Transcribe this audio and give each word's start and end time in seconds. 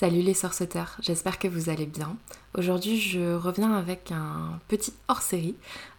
Salut 0.00 0.22
les 0.22 0.32
sorceteurs, 0.32 0.96
j'espère 1.02 1.38
que 1.38 1.46
vous 1.46 1.68
allez 1.68 1.84
bien. 1.84 2.16
Aujourd'hui 2.56 2.98
je 2.98 3.34
reviens 3.34 3.74
avec 3.74 4.10
un 4.12 4.58
petit 4.66 4.94
hors-série 5.08 5.56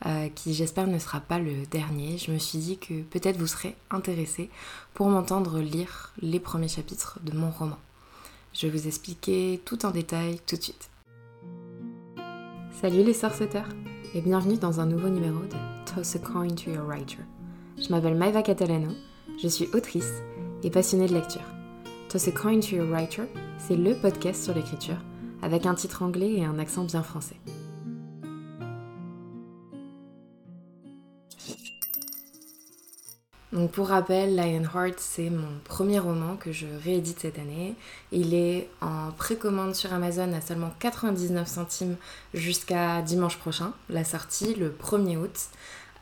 euh, 0.07 0.27
qui 0.33 0.55
j'espère 0.55 0.87
ne 0.87 0.97
sera 0.97 1.19
pas 1.19 1.37
le 1.37 1.67
dernier. 1.69 2.17
Je 2.17 2.31
me 2.31 2.39
suis 2.39 2.57
dit 2.57 2.79
que 2.79 3.03
peut-être 3.03 3.37
vous 3.37 3.45
serez 3.45 3.75
intéressés 3.91 4.49
pour 4.95 5.07
m'entendre 5.07 5.59
lire 5.59 6.13
les 6.19 6.39
premiers 6.39 6.67
chapitres 6.67 7.19
de 7.21 7.37
mon 7.37 7.51
roman. 7.51 7.77
Je 8.55 8.65
vais 8.65 8.75
vous 8.75 8.87
expliquer 8.87 9.61
tout 9.65 9.85
en 9.85 9.91
détail 9.91 10.39
tout 10.47 10.55
de 10.55 10.63
suite. 10.63 10.89
Salut 12.81 13.03
les 13.03 13.13
sorceteurs 13.13 13.69
et 14.15 14.21
bienvenue 14.21 14.57
dans 14.57 14.79
un 14.79 14.87
nouveau 14.87 15.09
numéro 15.09 15.41
de 15.41 15.93
Toss 15.93 16.15
a 16.15 16.19
Coin 16.19 16.47
to 16.47 16.71
Your 16.71 16.87
Writer. 16.87 17.19
Je 17.77 17.89
m'appelle 17.89 18.15
Maeva 18.15 18.41
Catalano, 18.41 18.93
je 19.39 19.47
suis 19.47 19.69
autrice 19.75 20.23
et 20.63 20.71
passionnée 20.71 21.05
de 21.05 21.13
lecture. 21.13 21.60
Toss 22.11 22.27
a 22.27 22.31
Coin 22.33 22.59
to 22.59 22.75
Your 22.75 22.89
Writer 22.89 23.23
c'est 23.57 23.77
le 23.77 23.95
podcast 23.95 24.43
sur 24.43 24.53
l'écriture, 24.53 24.97
avec 25.41 25.65
un 25.65 25.75
titre 25.75 26.03
anglais 26.03 26.33
et 26.33 26.43
un 26.43 26.59
accent 26.59 26.83
bien 26.83 27.03
français. 27.03 27.37
Donc 33.53 33.71
pour 33.71 33.87
rappel, 33.87 34.35
Lionheart, 34.35 34.95
c'est 34.97 35.29
mon 35.29 35.47
premier 35.63 35.99
roman 35.99 36.35
que 36.35 36.51
je 36.51 36.67
réédite 36.83 37.21
cette 37.21 37.39
année. 37.39 37.75
Il 38.11 38.33
est 38.33 38.69
en 38.81 39.11
précommande 39.11 39.73
sur 39.73 39.93
Amazon 39.93 40.33
à 40.33 40.41
seulement 40.41 40.71
99 40.79 41.47
centimes 41.47 41.95
jusqu'à 42.33 43.01
dimanche 43.01 43.37
prochain, 43.37 43.71
la 43.87 44.03
sortie, 44.03 44.53
le 44.55 44.69
1er 44.69 45.15
août. 45.15 45.47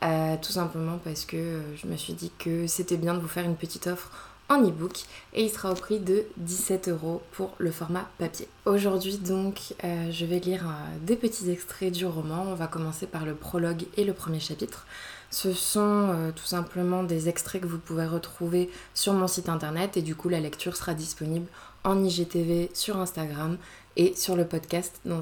Euh, 0.02 0.36
tout 0.42 0.50
simplement 0.50 0.98
parce 1.04 1.24
que 1.24 1.60
je 1.76 1.86
me 1.86 1.96
suis 1.96 2.14
dit 2.14 2.32
que 2.36 2.66
c'était 2.66 2.96
bien 2.96 3.14
de 3.14 3.20
vous 3.20 3.28
faire 3.28 3.44
une 3.44 3.56
petite 3.56 3.86
offre 3.86 4.10
en 4.50 4.62
e-book 4.62 5.04
et 5.32 5.44
il 5.44 5.50
sera 5.50 5.70
au 5.70 5.74
prix 5.74 6.00
de 6.00 6.24
17 6.36 6.88
euros 6.88 7.22
pour 7.32 7.54
le 7.58 7.70
format 7.70 8.10
papier. 8.18 8.48
Aujourd'hui 8.66 9.16
donc 9.16 9.74
euh, 9.84 10.10
je 10.10 10.26
vais 10.26 10.40
lire 10.40 10.66
euh, 10.66 10.98
des 11.06 11.16
petits 11.16 11.50
extraits 11.50 11.92
du 11.92 12.04
roman. 12.04 12.44
On 12.48 12.54
va 12.54 12.66
commencer 12.66 13.06
par 13.06 13.24
le 13.24 13.34
prologue 13.34 13.84
et 13.96 14.04
le 14.04 14.12
premier 14.12 14.40
chapitre. 14.40 14.86
Ce 15.30 15.52
sont 15.52 15.80
euh, 16.10 16.32
tout 16.32 16.44
simplement 16.44 17.04
des 17.04 17.28
extraits 17.28 17.62
que 17.62 17.66
vous 17.68 17.78
pouvez 17.78 18.06
retrouver 18.06 18.68
sur 18.92 19.12
mon 19.12 19.28
site 19.28 19.48
internet 19.48 19.96
et 19.96 20.02
du 20.02 20.16
coup 20.16 20.28
la 20.28 20.40
lecture 20.40 20.76
sera 20.76 20.94
disponible 20.94 21.46
en 21.84 22.02
IGTV 22.02 22.70
sur 22.74 22.98
Instagram 22.98 23.56
et 23.96 24.14
sur 24.16 24.34
le 24.34 24.44
podcast 24.44 25.00
dans, 25.04 25.20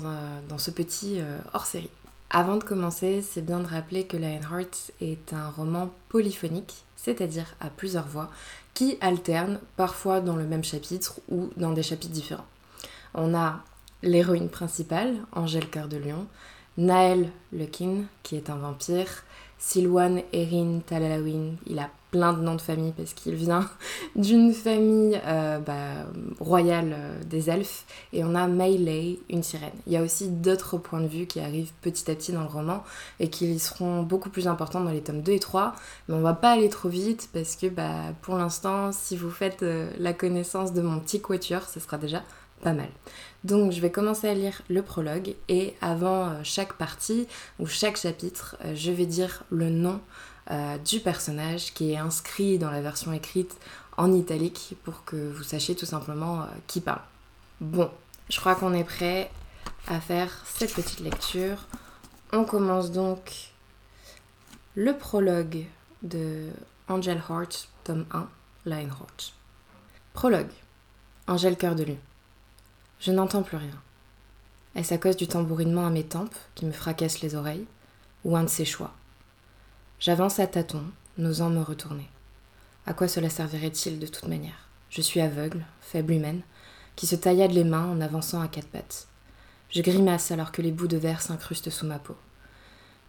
dans 0.49 0.59
ce 0.59 0.71
petit 0.71 1.21
hors-série. 1.55 1.91
Avant 2.31 2.57
de 2.57 2.65
commencer, 2.65 3.23
c'est 3.23 3.41
bien 3.41 3.61
de 3.61 3.67
rappeler 3.67 4.05
que 4.05 4.17
Lionheart 4.17 4.93
est 5.01 5.33
un 5.33 5.49
roman 5.49 5.91
polyphonique, 6.11 6.85
c'est-à-dire 6.99 7.55
à 7.61 7.71
plusieurs 7.71 8.07
voix, 8.07 8.29
qui 8.75 8.99
alternent 9.01 9.61
parfois 9.77 10.21
dans 10.21 10.37
le 10.37 10.45
même 10.45 10.65
chapitre 10.65 11.21
ou 11.31 11.49
dans 11.57 11.73
des 11.73 11.83
chapitres 11.83 12.13
différents. 12.13 12.47
On 13.15 13.35
a 13.35 13.61
l'héroïne 14.03 14.51
principale, 14.51 15.17
Angèle 15.33 15.71
Cœur 15.71 15.89
de 15.89 15.97
Lion, 15.97 16.27
Naël 16.77 17.31
Lekin, 17.53 18.05
qui 18.23 18.37
est 18.37 18.51
un 18.51 18.57
vampire, 18.57 19.25
Silwan 19.59 20.23
Erin 20.33 20.81
Talalawin, 20.87 21.57
il 21.67 21.79
a 21.79 21.91
plein 22.11 22.33
de 22.33 22.41
noms 22.41 22.55
de 22.55 22.61
famille 22.61 22.93
parce 22.97 23.13
qu'il 23.13 23.35
vient 23.35 23.69
d'une 24.17 24.53
famille 24.53 25.21
euh, 25.27 25.59
bah, 25.59 26.07
royale 26.41 26.95
euh, 26.97 27.23
des 27.25 27.51
elfes. 27.51 27.85
Et 28.13 28.25
on 28.25 28.35
a 28.35 28.47
Meilei, 28.47 29.19
une 29.29 29.43
sirène. 29.43 29.73
Il 29.87 29.93
y 29.93 29.97
a 29.97 30.03
aussi 30.03 30.29
d'autres 30.29 30.79
points 30.79 31.01
de 31.01 31.07
vue 31.07 31.27
qui 31.27 31.41
arrivent 31.41 31.73
petit 31.83 32.11
à 32.11 32.15
petit 32.15 32.33
dans 32.33 32.43
le 32.43 32.49
roman 32.49 32.83
et 33.21 33.29
qui 33.29 33.59
seront 33.59 34.03
beaucoup 34.03 34.31
plus 34.31 34.49
importants 34.49 34.81
dans 34.81 34.91
les 34.91 35.03
tomes 35.03 35.23
2 35.23 35.33
et 35.33 35.39
3. 35.39 35.75
Mais 36.09 36.15
on 36.15 36.21
va 36.21 36.35
pas 36.35 36.53
aller 36.53 36.69
trop 36.69 36.89
vite 36.89 37.29
parce 37.33 37.57
que 37.57 37.67
bah, 37.67 38.15
pour 38.23 38.37
l'instant, 38.37 38.93
si 38.93 39.17
vous 39.17 39.31
faites 39.31 39.63
euh, 39.63 39.91
la 39.99 40.13
connaissance 40.13 40.73
de 40.73 40.81
mon 40.81 41.01
petit 41.01 41.21
quatuor, 41.21 41.63
ce 41.69 41.81
sera 41.81 41.99
déjà 41.99 42.23
pas 42.59 42.73
mal. 42.73 42.89
Donc 43.45 43.73
je 43.73 43.81
vais 43.81 43.91
commencer 43.91 44.29
à 44.29 44.35
lire 44.35 44.63
le 44.69 44.83
prologue 44.83 45.35
et 45.49 45.75
avant 45.81 46.29
euh, 46.29 46.41
chaque 46.43 46.75
partie 46.75 47.27
ou 47.59 47.67
chaque 47.67 47.97
chapitre, 47.97 48.57
euh, 48.65 48.75
je 48.75 48.91
vais 48.91 49.07
dire 49.07 49.45
le 49.51 49.71
nom 49.71 50.01
euh, 50.51 50.77
du 50.79 51.01
personnage 51.01 51.73
qui 51.75 51.93
est 51.93 51.97
inscrit 51.97 52.59
dans 52.59 52.71
la 52.71 52.81
version 52.81 53.13
écrite 53.13 53.57
en 53.97 54.13
italique 54.13 54.75
pour 54.85 55.05
que 55.05 55.17
vous 55.17 55.43
sachiez 55.43 55.75
tout 55.75 55.87
simplement 55.87 56.47
qui 56.67 56.81
parle. 56.81 57.01
Bon, 57.61 57.91
je 58.29 58.39
crois 58.39 58.55
qu'on 58.55 58.73
est 58.73 58.85
prêt 58.85 59.31
à 59.89 60.01
faire 60.01 60.31
cette 60.45 60.73
petite 60.73 61.01
lecture. 61.01 61.67
On 62.33 62.45
commence 62.45 62.93
donc 62.93 63.51
le 64.75 64.97
prologue 64.97 65.65
de 66.03 66.51
Angel 66.89 67.21
Heart, 67.29 67.69
tome 67.83 68.07
1, 68.13 68.29
Lionheart. 68.67 69.35
Prologue. 70.13 70.51
Angel 71.27 71.57
Cœur 71.57 71.75
de 71.75 71.85
Lune. 71.85 71.99
Je 73.01 73.13
n'entends 73.13 73.43
plus 73.43 73.57
rien. 73.57 73.81
Est-ce 74.75 74.93
à 74.93 74.99
cause 74.99 75.17
du 75.17 75.29
tambourinement 75.29 75.87
à 75.87 75.91
mes 75.91 76.05
tempes 76.05 76.35
qui 76.55 76.67
me 76.67 76.73
fracasse 76.73 77.21
les 77.21 77.35
oreilles, 77.35 77.67
ou 78.25 78.37
un 78.37 78.43
de 78.43 78.49
ses 78.49 78.65
choix? 78.65 78.93
J'avance 80.01 80.41
à 80.41 80.47
tâtons, 80.47 80.85
n'osant 81.17 81.51
me 81.51 81.63
retourner. 81.63 82.09
À 82.87 82.95
quoi 82.95 83.07
cela 83.07 83.31
servirait-il 83.31 83.99
de 83.99 84.07
toute 84.07 84.29
manière? 84.29 84.69
Je 84.91 85.01
suis 85.01 85.21
aveugle, 85.21 85.65
faible 85.81 86.15
humaine, 86.15 86.43
qui 86.97 87.07
se 87.07 87.15
taillade 87.15 87.53
les 87.53 87.65
mains 87.65 87.87
en 87.87 88.01
avançant 88.01 88.41
à 88.41 88.49
quatre 88.49 88.69
pattes. 88.69 89.07
Je 89.71 89.83
grimace 89.83 90.31
alors 90.33 90.51
que 90.51 90.63
les 90.63 90.73
bouts 90.73 90.89
de 90.89 90.97
verre 90.97 91.23
s'incrustent 91.23 91.71
sous 91.71 91.87
ma 91.87 91.99
peau. 91.99 92.17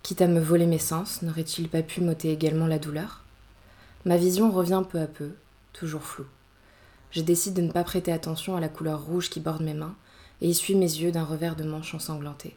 Quitte 0.04 0.22
à 0.22 0.28
me 0.28 0.40
voler 0.40 0.66
mes 0.66 0.78
sens, 0.78 1.22
n'aurait-il 1.22 1.68
pas 1.68 1.82
pu 1.82 2.02
m'ôter 2.02 2.32
également 2.32 2.68
la 2.68 2.80
douleur? 2.80 3.24
Ma 4.06 4.18
vision 4.18 4.52
revient 4.52 4.84
peu 4.88 5.00
à 5.00 5.08
peu, 5.08 5.32
toujours 5.74 6.04
floue. 6.04 6.28
Je 7.12 7.22
décide 7.22 7.56
de 7.56 7.62
ne 7.62 7.72
pas 7.72 7.84
prêter 7.84 8.12
attention 8.12 8.56
à 8.56 8.60
la 8.60 8.70
couleur 8.70 9.02
rouge 9.04 9.30
qui 9.30 9.40
borde 9.40 9.62
mes 9.62 9.74
mains 9.74 9.96
et 10.42 10.50
essuie 10.50 10.76
mes 10.76 10.86
yeux 10.86 11.12
d'un 11.12 11.24
revers 11.24 11.56
de 11.56 11.64
manche 11.64 11.94
ensanglanté. 11.94 12.56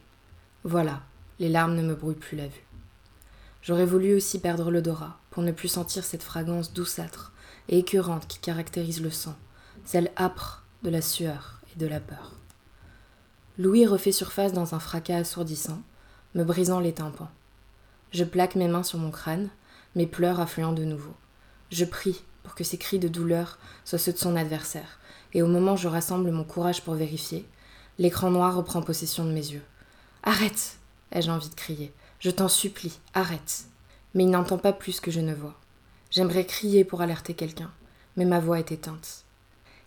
Voilà, 0.63 1.01
les 1.39 1.49
larmes 1.49 1.75
ne 1.75 1.81
me 1.81 1.95
brouillent 1.95 2.15
plus 2.15 2.37
la 2.37 2.47
vue. 2.47 2.65
J'aurais 3.61 3.85
voulu 3.85 4.13
aussi 4.13 4.39
perdre 4.39 4.69
l'odorat 4.69 5.17
pour 5.31 5.41
ne 5.41 5.51
plus 5.51 5.69
sentir 5.69 6.03
cette 6.03 6.23
fragrance 6.23 6.73
douceâtre 6.73 7.31
et 7.69 7.79
écœurante 7.79 8.27
qui 8.27 8.39
caractérise 8.39 9.01
le 9.01 9.09
sang, 9.09 9.35
celle 9.85 10.11
âpre 10.17 10.63
de 10.83 10.89
la 10.89 11.01
sueur 11.01 11.61
et 11.73 11.79
de 11.79 11.87
la 11.87 11.99
peur. 11.99 12.33
Louis 13.57 13.85
refait 13.85 14.11
surface 14.11 14.53
dans 14.53 14.75
un 14.75 14.79
fracas 14.79 15.17
assourdissant, 15.17 15.81
me 16.35 16.43
brisant 16.43 16.79
les 16.79 16.93
tympans. 16.93 17.29
Je 18.11 18.23
plaque 18.23 18.55
mes 18.55 18.67
mains 18.67 18.83
sur 18.83 18.99
mon 18.99 19.11
crâne, 19.11 19.49
mes 19.95 20.07
pleurs 20.07 20.39
affluant 20.39 20.73
de 20.73 20.83
nouveau. 20.83 21.13
Je 21.71 21.85
prie 21.85 22.21
pour 22.43 22.55
que 22.55 22.63
ses 22.63 22.77
cris 22.77 22.99
de 22.99 23.07
douleur 23.07 23.57
soient 23.85 23.99
ceux 23.99 24.13
de 24.13 24.17
son 24.17 24.35
adversaire, 24.35 24.99
et 25.33 25.41
au 25.41 25.47
moment 25.47 25.73
où 25.73 25.77
je 25.77 25.87
rassemble 25.87 26.31
mon 26.31 26.43
courage 26.43 26.83
pour 26.83 26.93
vérifier, 26.93 27.45
l'écran 27.97 28.29
noir 28.29 28.55
reprend 28.55 28.81
possession 28.81 29.25
de 29.25 29.31
mes 29.31 29.51
yeux. 29.51 29.63
Arrête 30.23 30.77
ai-je 31.13 31.31
envie 31.31 31.49
de 31.49 31.55
crier. 31.55 31.93
Je 32.19 32.31
t'en 32.31 32.47
supplie, 32.47 32.99
arrête. 33.13 33.65
Mais 34.13 34.23
il 34.23 34.29
n'entend 34.29 34.57
pas 34.57 34.73
plus 34.73 34.99
que 34.99 35.11
je 35.11 35.19
ne 35.19 35.33
vois. 35.33 35.55
J'aimerais 36.11 36.45
crier 36.45 36.83
pour 36.83 37.01
alerter 37.01 37.33
quelqu'un, 37.33 37.71
mais 38.17 38.25
ma 38.25 38.39
voix 38.39 38.59
est 38.59 38.71
éteinte. 38.71 39.23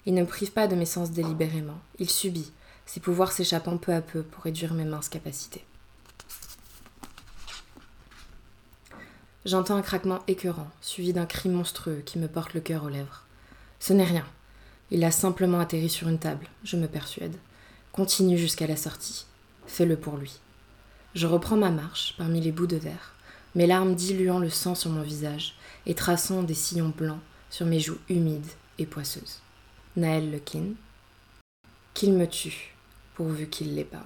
Il 0.06 0.14
ne 0.14 0.22
me 0.22 0.26
prive 0.26 0.52
pas 0.52 0.66
de 0.66 0.76
mes 0.76 0.86
sens 0.86 1.10
délibérément, 1.10 1.78
il 1.98 2.10
subit, 2.10 2.52
ses 2.84 3.00
pouvoirs 3.00 3.32
s'échappant 3.32 3.76
peu 3.76 3.92
à 3.92 4.00
peu 4.00 4.22
pour 4.22 4.44
réduire 4.44 4.74
mes 4.74 4.84
minces 4.84 5.08
capacités. 5.08 5.64
J'entends 9.46 9.76
un 9.76 9.82
craquement 9.82 10.18
écœurant, 10.26 10.66
suivi 10.80 11.12
d'un 11.12 11.24
cri 11.24 11.48
monstrueux 11.48 12.02
qui 12.04 12.18
me 12.18 12.26
porte 12.26 12.52
le 12.52 12.60
cœur 12.60 12.82
aux 12.82 12.88
lèvres. 12.88 13.22
Ce 13.78 13.92
n'est 13.92 14.02
rien. 14.02 14.26
Il 14.90 15.04
a 15.04 15.12
simplement 15.12 15.60
atterri 15.60 15.88
sur 15.88 16.08
une 16.08 16.18
table, 16.18 16.48
je 16.64 16.76
me 16.76 16.88
persuade. 16.88 17.36
Continue 17.92 18.38
jusqu'à 18.38 18.66
la 18.66 18.74
sortie. 18.74 19.24
Fais-le 19.68 19.96
pour 19.96 20.16
lui. 20.16 20.40
Je 21.14 21.28
reprends 21.28 21.56
ma 21.56 21.70
marche 21.70 22.16
parmi 22.18 22.40
les 22.40 22.50
bouts 22.50 22.66
de 22.66 22.76
verre, 22.76 23.14
mes 23.54 23.68
larmes 23.68 23.94
diluant 23.94 24.40
le 24.40 24.50
sang 24.50 24.74
sur 24.74 24.90
mon 24.90 25.02
visage 25.02 25.54
et 25.86 25.94
traçant 25.94 26.42
des 26.42 26.54
sillons 26.54 26.92
blancs 26.96 27.20
sur 27.48 27.66
mes 27.66 27.78
joues 27.78 28.00
humides 28.08 28.50
et 28.80 28.86
poisseuses. 28.86 29.42
Naël 29.94 30.28
Lekin. 30.28 30.72
Qu'il 31.94 32.14
me 32.14 32.26
tue, 32.26 32.74
pourvu 33.14 33.46
qu'il 33.46 33.76
l'épargne. 33.76 34.04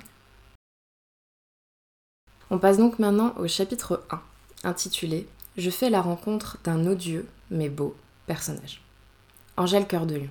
On 2.50 2.58
passe 2.58 2.76
donc 2.76 2.98
maintenant 2.98 3.34
au 3.38 3.48
chapitre 3.48 4.04
1 4.10 4.20
intitulé 4.64 5.26
Je 5.60 5.68
fais 5.68 5.90
la 5.90 6.00
rencontre 6.00 6.56
d'un 6.64 6.86
odieux 6.86 7.26
mais 7.50 7.68
beau 7.68 7.94
personnage. 8.26 8.80
Angèle 9.58 9.86
Cœur 9.86 10.06
de 10.06 10.14
Lion. 10.14 10.30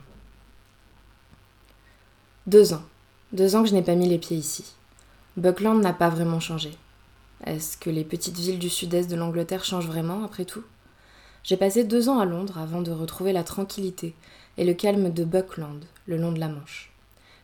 Deux 2.47 2.73
ans. 2.73 2.81
Deux 3.31 3.55
ans 3.55 3.61
que 3.61 3.69
je 3.69 3.75
n'ai 3.75 3.83
pas 3.83 3.93
mis 3.93 4.09
les 4.09 4.17
pieds 4.17 4.37
ici. 4.37 4.73
Buckland 5.37 5.83
n'a 5.83 5.93
pas 5.93 6.09
vraiment 6.09 6.39
changé. 6.39 6.71
Est-ce 7.45 7.77
que 7.77 7.91
les 7.91 8.03
petites 8.03 8.39
villes 8.39 8.57
du 8.57 8.71
sud-est 8.71 9.07
de 9.07 9.15
l'Angleterre 9.15 9.63
changent 9.63 9.85
vraiment, 9.85 10.23
après 10.23 10.45
tout? 10.45 10.63
J'ai 11.43 11.57
passé 11.57 11.83
deux 11.83 12.09
ans 12.09 12.17
à 12.17 12.25
Londres 12.25 12.57
avant 12.57 12.81
de 12.81 12.91
retrouver 12.91 13.31
la 13.31 13.43
tranquillité 13.43 14.15
et 14.57 14.65
le 14.65 14.73
calme 14.73 15.13
de 15.13 15.25
Buckland, 15.25 15.85
le 16.07 16.17
long 16.17 16.31
de 16.31 16.39
la 16.39 16.47
Manche. 16.47 16.91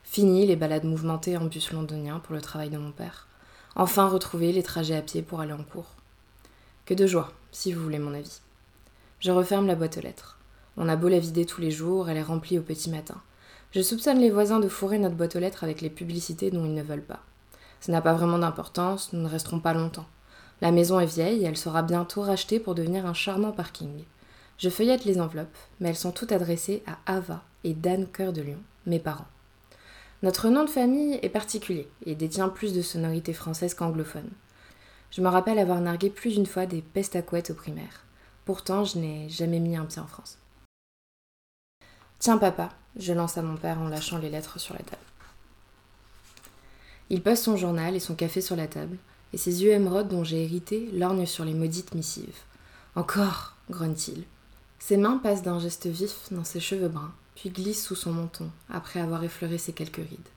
Fini 0.03 0.47
les 0.47 0.55
balades 0.55 0.85
mouvementées 0.85 1.37
en 1.37 1.45
bus 1.45 1.71
londonien 1.71 2.17
pour 2.17 2.33
le 2.33 2.41
travail 2.41 2.71
de 2.71 2.79
mon 2.79 2.91
père. 2.91 3.27
Enfin 3.75 4.07
retrouver 4.09 4.53
les 4.53 4.63
trajets 4.63 4.97
à 4.97 5.03
pied 5.03 5.21
pour 5.21 5.39
aller 5.39 5.53
en 5.53 5.63
cours. 5.63 5.93
Que 6.87 6.95
de 6.95 7.05
joie, 7.05 7.31
si 7.55 7.71
vous 7.71 7.81
voulez 7.81 7.99
mon 7.99 8.13
avis. 8.13 8.41
Je 9.19 9.31
referme 9.31 9.65
la 9.65 9.75
boîte 9.75 9.97
aux 9.97 10.01
lettres. 10.01 10.37
On 10.75 10.89
a 10.89 10.97
beau 10.97 11.07
la 11.07 11.19
vider 11.19 11.45
tous 11.45 11.61
les 11.61 11.71
jours, 11.71 12.09
elle 12.09 12.17
est 12.17 12.21
remplie 12.21 12.59
au 12.59 12.61
petit 12.61 12.89
matin. 12.89 13.15
Je 13.71 13.81
soupçonne 13.81 14.19
les 14.19 14.29
voisins 14.29 14.59
de 14.59 14.67
fourrer 14.67 14.99
notre 14.99 15.15
boîte 15.15 15.37
aux 15.37 15.39
lettres 15.39 15.63
avec 15.63 15.79
les 15.79 15.89
publicités 15.89 16.51
dont 16.51 16.65
ils 16.65 16.73
ne 16.73 16.83
veulent 16.83 17.01
pas. 17.01 17.23
Ça 17.79 17.93
n'a 17.93 18.01
pas 18.01 18.13
vraiment 18.13 18.37
d'importance, 18.37 19.13
nous 19.13 19.21
ne 19.21 19.29
resterons 19.29 19.61
pas 19.61 19.73
longtemps. 19.73 20.05
La 20.59 20.71
maison 20.71 20.99
est 20.99 21.05
vieille 21.05 21.43
et 21.43 21.45
elle 21.45 21.55
sera 21.55 21.81
bientôt 21.81 22.21
rachetée 22.21 22.59
pour 22.59 22.75
devenir 22.75 23.05
un 23.05 23.13
charmant 23.13 23.53
parking. 23.53 24.03
Je 24.57 24.69
feuillette 24.69 25.05
les 25.05 25.21
enveloppes, 25.21 25.57
mais 25.79 25.89
elles 25.89 25.95
sont 25.95 26.11
toutes 26.11 26.33
adressées 26.33 26.83
à 26.85 27.13
Ava 27.13 27.41
et 27.63 27.73
Dan 27.73 28.05
Cœur 28.07 28.33
de 28.33 28.41
Lion, 28.41 28.61
mes 28.85 28.99
parents. 28.99 29.27
Notre 30.23 30.49
nom 30.49 30.65
de 30.65 30.69
famille 30.69 31.19
est 31.21 31.29
particulier 31.29 31.87
et 32.05 32.15
détient 32.15 32.49
plus 32.49 32.73
de 32.73 32.81
sonorité 32.81 33.31
française 33.31 33.73
qu'anglophone. 33.73 34.29
Je 35.11 35.21
me 35.21 35.29
rappelle 35.29 35.59
avoir 35.59 35.79
nargué 35.81 36.09
plus 36.09 36.33
d'une 36.33 36.45
fois 36.45 36.65
des 36.65 36.81
pestes 36.81 37.15
à 37.15 37.21
couettes 37.21 37.51
au 37.51 37.53
primaire. 37.53 38.03
Pourtant, 38.45 38.85
je 38.85 38.99
n'ai 38.99 39.29
jamais 39.29 39.59
mis 39.59 39.75
un 39.75 39.85
pied 39.85 40.01
en 40.01 40.07
France. 40.07 40.37
Tiens, 42.19 42.37
papa, 42.37 42.69
je 42.97 43.13
lance 43.13 43.37
à 43.37 43.41
mon 43.41 43.57
père 43.57 43.79
en 43.79 43.87
lâchant 43.87 44.17
les 44.17 44.29
lettres 44.29 44.59
sur 44.59 44.73
la 44.73 44.83
table. 44.83 45.01
Il 47.09 47.21
pose 47.21 47.39
son 47.39 47.55
journal 47.55 47.95
et 47.95 47.99
son 47.99 48.15
café 48.15 48.41
sur 48.41 48.55
la 48.55 48.67
table, 48.67 48.97
et 49.33 49.37
ses 49.37 49.63
yeux 49.63 49.71
émeraudes 49.71 50.07
dont 50.07 50.23
j'ai 50.23 50.43
hérité 50.43 50.89
lorgnent 50.93 51.25
sur 51.25 51.45
les 51.45 51.53
maudites 51.53 51.93
missives. 51.93 52.43
Encore 52.95 53.53
grogne-t-il. 53.69 54.23
Ses 54.79 54.97
mains 54.97 55.17
passent 55.17 55.43
d'un 55.43 55.59
geste 55.59 55.87
vif 55.87 56.31
dans 56.31 56.43
ses 56.43 56.59
cheveux 56.59 56.87
bruns, 56.87 57.13
puis 57.35 57.49
glissent 57.49 57.83
sous 57.83 57.95
son 57.95 58.13
menton, 58.13 58.49
après 58.69 59.01
avoir 59.01 59.23
effleuré 59.23 59.57
ses 59.57 59.73
quelques 59.73 59.97
rides. 59.97 60.29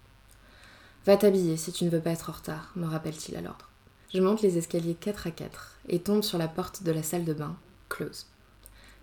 Va 1.07 1.17
t'habiller 1.17 1.57
si 1.57 1.73
tu 1.73 1.85
ne 1.85 1.91
veux 1.91 2.01
pas 2.01 2.11
être 2.11 2.31
en 2.31 2.35
retard, 2.35 2.73
me 2.77 2.87
rappelle-t-il 2.87 3.37
à 3.37 3.41
l'ordre. 3.41 3.68
Je 4.13 4.21
monte 4.21 4.43
les 4.43 4.57
escaliers 4.57 4.95
quatre 4.95 5.27
à 5.27 5.31
quatre 5.31 5.77
et 5.89 5.99
tombe 5.99 6.23
sur 6.23 6.39
la 6.39 6.49
porte 6.49 6.83
de 6.83 6.93
la 6.93 7.03
salle 7.03 7.25
de 7.25 7.35
bain, 7.35 7.57
close. 7.89 8.27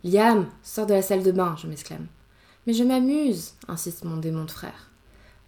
Liam, 0.04 0.48
sors 0.64 0.86
de 0.86 0.94
la 0.94 1.02
salle 1.02 1.24
de 1.24 1.32
bain, 1.32 1.56
je 1.62 1.68
m'exclame. 1.68 2.08
Mais 2.66 2.74
je 2.74 2.84
m'amuse, 2.84 3.54
insiste 3.68 4.04
mon 4.04 4.18
démon 4.18 4.46
de 4.46 4.52
frère. 4.52 4.90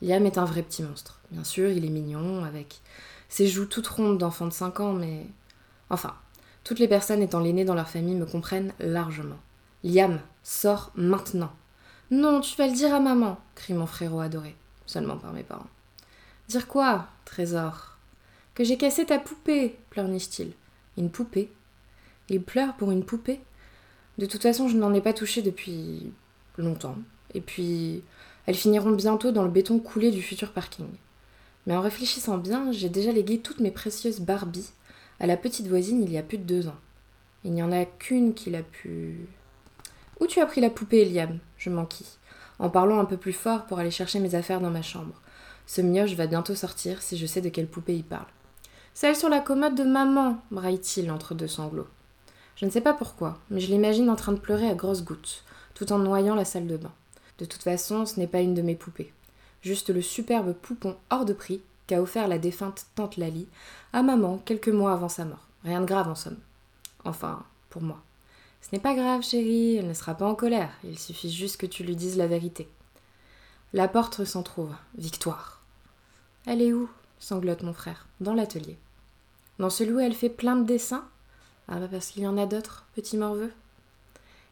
Liam 0.01 0.25
est 0.27 0.37
un 0.37 0.45
vrai 0.45 0.61
petit 0.61 0.83
monstre. 0.83 1.19
Bien 1.31 1.43
sûr, 1.43 1.69
il 1.69 1.85
est 1.85 1.89
mignon, 1.89 2.43
avec 2.43 2.81
ses 3.29 3.47
joues 3.47 3.65
toutes 3.65 3.87
rondes 3.87 4.19
d'enfant 4.19 4.45
de 4.45 4.53
5 4.53 4.79
ans, 4.79 4.93
mais. 4.93 5.25
Enfin, 5.89 6.13
toutes 6.63 6.79
les 6.79 6.87
personnes 6.87 7.21
étant 7.21 7.39
l'aîné 7.39 7.65
dans 7.65 7.73
leur 7.73 7.89
famille 7.89 8.15
me 8.15 8.25
comprennent 8.25 8.73
largement. 8.79 9.39
Liam, 9.83 10.19
sors 10.43 10.91
maintenant. 10.95 11.51
Non, 12.11 12.41
tu 12.41 12.55
vas 12.57 12.67
le 12.67 12.73
dire 12.73 12.93
à 12.93 12.99
maman, 12.99 13.39
crie 13.55 13.73
mon 13.73 13.87
frérot 13.87 14.19
adoré, 14.19 14.55
seulement 14.85 15.17
par 15.17 15.33
mes 15.33 15.43
parents. 15.43 15.67
Dire 16.47 16.67
quoi, 16.67 17.07
trésor? 17.25 17.96
Que 18.57 18.63
j'ai 18.63 18.77
cassé 18.77 19.05
ta 19.05 19.19
poupée, 19.19 19.77
pleurniche-t-il. 19.91 20.51
Une 20.97 21.11
poupée? 21.11 21.51
Il 22.27 22.41
pleure 22.41 22.75
pour 22.75 22.89
une 22.89 23.05
poupée? 23.05 23.39
De 24.17 24.25
toute 24.25 24.41
façon, 24.41 24.67
je 24.67 24.75
n'en 24.75 24.95
ai 24.95 25.01
pas 25.01 25.13
touché 25.13 25.43
depuis 25.43 26.11
longtemps. 26.57 26.95
Et 27.35 27.41
puis, 27.41 28.01
elles 28.47 28.55
finiront 28.55 28.93
bientôt 28.93 29.31
dans 29.31 29.43
le 29.43 29.51
béton 29.51 29.77
coulé 29.77 30.09
du 30.09 30.23
futur 30.23 30.53
parking. 30.53 30.87
Mais 31.67 31.75
en 31.75 31.81
réfléchissant 31.81 32.39
bien, 32.39 32.71
j'ai 32.71 32.89
déjà 32.89 33.11
légué 33.11 33.41
toutes 33.41 33.59
mes 33.59 33.69
précieuses 33.69 34.21
Barbies 34.21 34.71
à 35.19 35.27
la 35.27 35.37
petite 35.37 35.67
voisine 35.67 36.01
il 36.01 36.11
y 36.11 36.17
a 36.17 36.23
plus 36.23 36.39
de 36.39 36.43
deux 36.43 36.67
ans. 36.67 36.79
Il 37.43 37.51
n'y 37.51 37.61
en 37.61 37.71
a 37.71 37.85
qu'une 37.85 38.33
qui 38.33 38.49
l'a 38.49 38.63
pu. 38.63 39.27
Où 40.19 40.25
tu 40.25 40.39
as 40.39 40.47
pris 40.47 40.61
la 40.61 40.71
poupée, 40.71 41.03
Eliam? 41.03 41.37
Je 41.59 41.69
m'enquis, 41.69 42.17
en 42.57 42.71
parlant 42.71 42.97
un 42.97 43.05
peu 43.05 43.17
plus 43.17 43.33
fort 43.33 43.67
pour 43.67 43.77
aller 43.77 43.91
chercher 43.91 44.19
mes 44.19 44.33
affaires 44.33 44.61
dans 44.61 44.71
ma 44.71 44.81
chambre. 44.81 45.21
Ce 45.67 45.81
mioche 45.81 46.15
va 46.15 46.25
bientôt 46.25 46.55
sortir 46.55 47.03
si 47.03 47.19
je 47.19 47.27
sais 47.27 47.41
de 47.41 47.49
quelle 47.49 47.67
poupée 47.67 47.95
il 47.95 48.03
parle. 48.03 48.25
Celle 48.97 49.15
sur 49.15 49.29
la 49.29 49.41
commode 49.41 49.75
de 49.75 49.83
maman, 49.83 50.41
braille-t-il 50.49 51.11
entre 51.11 51.35
deux 51.35 51.47
sanglots. 51.47 51.87
Je 52.55 52.65
ne 52.65 52.71
sais 52.71 52.81
pas 52.81 52.95
pourquoi, 52.95 53.37
mais 53.51 53.59
je 53.59 53.67
l'imagine 53.67 54.09
en 54.09 54.15
train 54.15 54.31
de 54.31 54.39
pleurer 54.39 54.67
à 54.67 54.73
grosses 54.73 55.03
gouttes, 55.03 55.43
tout 55.75 55.93
en 55.93 55.99
noyant 55.99 56.33
la 56.33 56.45
salle 56.45 56.65
de 56.65 56.77
bain. 56.77 56.93
De 57.37 57.45
toute 57.45 57.61
façon, 57.61 58.07
ce 58.07 58.19
n'est 58.19 58.25
pas 58.25 58.41
une 58.41 58.55
de 58.55 58.63
mes 58.63 58.73
poupées 58.73 59.13
juste 59.67 59.89
le 59.89 60.01
superbe 60.01 60.53
poupon 60.53 60.95
hors 61.09 61.25
de 61.25 61.33
prix 61.33 61.61
qu'a 61.87 62.01
offert 62.01 62.27
la 62.27 62.37
défunte 62.37 62.85
tante 62.95 63.17
Lali 63.17 63.47
à 63.91 64.01
maman 64.01 64.37
quelques 64.45 64.69
mois 64.69 64.93
avant 64.93 65.09
sa 65.09 65.25
mort. 65.25 65.45
Rien 65.63 65.81
de 65.81 65.85
grave 65.85 66.07
en 66.07 66.15
somme. 66.15 66.39
Enfin, 67.03 67.43
pour 67.69 67.81
moi. 67.81 68.01
Ce 68.61 68.69
n'est 68.71 68.81
pas 68.81 68.95
grave, 68.95 69.23
chérie, 69.23 69.75
elle 69.75 69.87
ne 69.87 69.93
sera 69.93 70.15
pas 70.15 70.25
en 70.25 70.35
colère, 70.35 70.71
il 70.83 70.97
suffit 70.97 71.31
juste 71.31 71.57
que 71.57 71.65
tu 71.65 71.83
lui 71.83 71.95
dises 71.95 72.17
la 72.17 72.27
vérité. 72.27 72.67
La 73.73 73.87
porte 73.87 74.23
s'en 74.23 74.43
trouve, 74.43 74.73
Victoire. 74.97 75.61
Elle 76.45 76.61
est 76.61 76.73
où? 76.73 76.89
sanglote 77.19 77.63
mon 77.63 77.73
frère. 77.73 78.07
Dans 78.21 78.33
l'atelier. 78.33 78.77
Dans 79.59 79.69
celui 79.69 79.93
où 79.93 79.99
elle 79.99 80.13
fait 80.13 80.29
plein 80.29 80.55
de 80.55 80.65
dessins 80.65 81.07
Ah 81.67 81.79
bah 81.79 81.87
parce 81.89 82.07
qu'il 82.07 82.23
y 82.23 82.27
en 82.27 82.37
a 82.37 82.45
d'autres, 82.45 82.85
petit 82.95 83.17
morveux. 83.17 83.51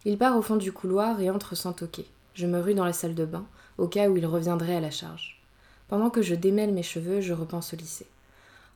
Il 0.04 0.18
part 0.18 0.38
au 0.38 0.42
fond 0.42 0.56
du 0.56 0.72
couloir 0.72 1.22
et 1.22 1.30
entre 1.30 1.56
sans 1.56 1.74
toquer. 1.74 2.06
Je 2.34 2.48
me 2.48 2.60
rue 2.60 2.74
dans 2.74 2.86
la 2.86 2.94
salle 2.94 3.16
de 3.16 3.26
bain, 3.26 3.46
au 3.78 3.88
cas 3.88 4.10
où 4.10 4.18
il 4.18 4.26
reviendrait 4.26 4.76
à 4.76 4.82
la 4.82 4.92
charge. 4.92 5.42
Pendant 5.88 6.10
que 6.10 6.22
je 6.22 6.36
démêle 6.36 6.74
mes 6.74 6.84
cheveux, 6.84 7.22
je 7.22 7.34
repense 7.34 7.74
au 7.74 7.78
lycée. 7.78 8.08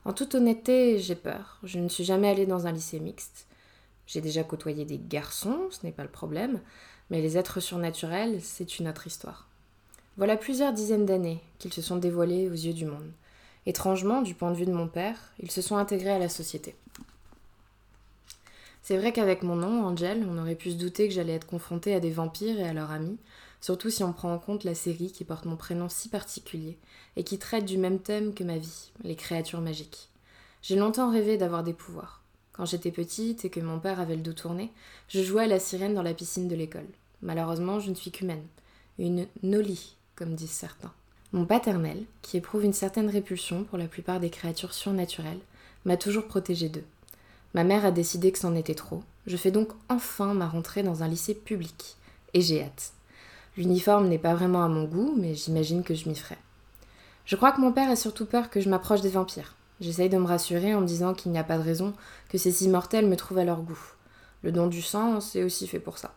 En 0.05 0.13
toute 0.13 0.35
honnêteté, 0.35 0.99
j'ai 0.99 1.15
peur. 1.15 1.59
Je 1.63 1.79
ne 1.79 1.89
suis 1.89 2.03
jamais 2.03 2.29
allée 2.29 2.45
dans 2.45 2.67
un 2.67 2.71
lycée 2.71 2.99
mixte. 2.99 3.47
J'ai 4.07 4.21
déjà 4.21 4.43
côtoyé 4.43 4.85
des 4.85 4.97
garçons, 4.99 5.67
ce 5.71 5.85
n'est 5.85 5.91
pas 5.91 6.03
le 6.03 6.09
problème, 6.09 6.59
mais 7.09 7.21
les 7.21 7.37
êtres 7.37 7.59
surnaturels, 7.59 8.39
c'est 8.41 8.79
une 8.79 8.87
autre 8.87 9.07
histoire. 9.07 9.47
Voilà 10.17 10.37
plusieurs 10.37 10.73
dizaines 10.73 11.05
d'années 11.05 11.41
qu'ils 11.59 11.73
se 11.73 11.81
sont 11.81 11.97
dévoilés 11.97 12.49
aux 12.49 12.53
yeux 12.53 12.73
du 12.73 12.85
monde. 12.85 13.11
Étrangement, 13.69 14.23
du 14.23 14.33
point 14.33 14.49
de 14.49 14.55
vue 14.55 14.65
de 14.65 14.73
mon 14.73 14.87
père, 14.87 15.15
ils 15.39 15.51
se 15.51 15.61
sont 15.61 15.77
intégrés 15.77 16.09
à 16.09 16.17
la 16.17 16.27
société. 16.27 16.73
C'est 18.81 18.97
vrai 18.97 19.13
qu'avec 19.13 19.43
mon 19.43 19.55
nom, 19.55 19.85
Angel, 19.85 20.25
on 20.27 20.39
aurait 20.39 20.55
pu 20.55 20.71
se 20.71 20.75
douter 20.75 21.07
que 21.07 21.13
j'allais 21.13 21.35
être 21.35 21.45
confrontée 21.45 21.93
à 21.93 21.99
des 21.99 22.09
vampires 22.09 22.59
et 22.59 22.67
à 22.67 22.73
leurs 22.73 22.89
amis, 22.89 23.19
surtout 23.61 23.91
si 23.91 24.03
on 24.03 24.11
prend 24.11 24.33
en 24.33 24.39
compte 24.39 24.63
la 24.63 24.73
série 24.73 25.11
qui 25.11 25.23
porte 25.23 25.45
mon 25.45 25.55
prénom 25.55 25.87
si 25.87 26.09
particulier 26.09 26.79
et 27.15 27.23
qui 27.23 27.37
traite 27.37 27.65
du 27.65 27.77
même 27.77 27.99
thème 27.99 28.33
que 28.33 28.43
ma 28.43 28.57
vie, 28.57 28.89
les 29.03 29.15
créatures 29.15 29.61
magiques. 29.61 30.09
J'ai 30.63 30.75
longtemps 30.75 31.11
rêvé 31.11 31.37
d'avoir 31.37 31.63
des 31.63 31.73
pouvoirs. 31.73 32.23
Quand 32.53 32.65
j'étais 32.65 32.89
petite 32.89 33.45
et 33.45 33.51
que 33.51 33.59
mon 33.59 33.79
père 33.79 33.99
avait 33.99 34.15
le 34.15 34.23
dos 34.23 34.33
tourné, 34.33 34.73
je 35.09 35.21
jouais 35.21 35.43
à 35.43 35.47
la 35.47 35.59
sirène 35.59 35.93
dans 35.93 36.01
la 36.01 36.15
piscine 36.15 36.47
de 36.47 36.55
l'école. 36.55 36.89
Malheureusement, 37.21 37.79
je 37.79 37.91
ne 37.91 37.95
suis 37.95 38.09
qu'humaine. 38.09 38.47
Une 38.97 39.27
noli, 39.43 39.95
comme 40.15 40.33
disent 40.33 40.49
certains. 40.49 40.91
Mon 41.31 41.45
paternel, 41.45 42.05
qui 42.23 42.37
éprouve 42.37 42.65
une 42.65 42.73
certaine 42.73 43.09
répulsion 43.09 43.63
pour 43.63 43.77
la 43.77 43.87
plupart 43.87 44.19
des 44.19 44.31
créatures 44.31 44.73
surnaturelles, 44.73 45.39
m'a 45.85 45.95
toujours 45.95 46.25
protégée 46.27 46.69
d'eux. 46.69 46.85
Ma 47.53 47.63
mère 47.63 47.85
a 47.85 47.91
décidé 47.91 48.31
que 48.31 48.39
c'en 48.39 48.55
était 48.55 48.73
trop. 48.73 49.03
Je 49.27 49.37
fais 49.37 49.51
donc 49.51 49.69
enfin 49.89 50.33
ma 50.33 50.47
rentrée 50.47 50.81
dans 50.81 51.03
un 51.03 51.07
lycée 51.07 51.35
public. 51.35 51.97
Et 52.33 52.41
j'ai 52.41 52.63
hâte. 52.63 52.93
L'uniforme 53.57 54.07
n'est 54.07 54.17
pas 54.17 54.33
vraiment 54.33 54.63
à 54.63 54.67
mon 54.67 54.85
goût, 54.85 55.13
mais 55.17 55.35
j'imagine 55.35 55.83
que 55.83 55.93
je 55.93 56.09
m'y 56.09 56.15
ferai. 56.15 56.37
Je 57.25 57.35
crois 57.35 57.51
que 57.51 57.61
mon 57.61 57.71
père 57.71 57.91
a 57.91 57.95
surtout 57.95 58.25
peur 58.25 58.49
que 58.49 58.59
je 58.59 58.69
m'approche 58.69 59.01
des 59.01 59.09
vampires. 59.09 59.55
J'essaye 59.81 60.09
de 60.09 60.17
me 60.17 60.25
rassurer 60.25 60.73
en 60.73 60.81
me 60.81 60.87
disant 60.87 61.13
qu'il 61.13 61.31
n'y 61.31 61.37
a 61.37 61.43
pas 61.43 61.59
de 61.59 61.63
raison 61.63 61.93
que 62.29 62.39
ces 62.39 62.65
immortels 62.65 63.07
me 63.07 63.15
trouvent 63.15 63.37
à 63.37 63.45
leur 63.45 63.61
goût. 63.61 63.79
Le 64.41 64.51
don 64.51 64.65
du 64.67 64.81
sang, 64.81 65.21
c'est 65.21 65.43
aussi 65.43 65.67
fait 65.67 65.79
pour 65.79 65.99
ça. 65.99 66.15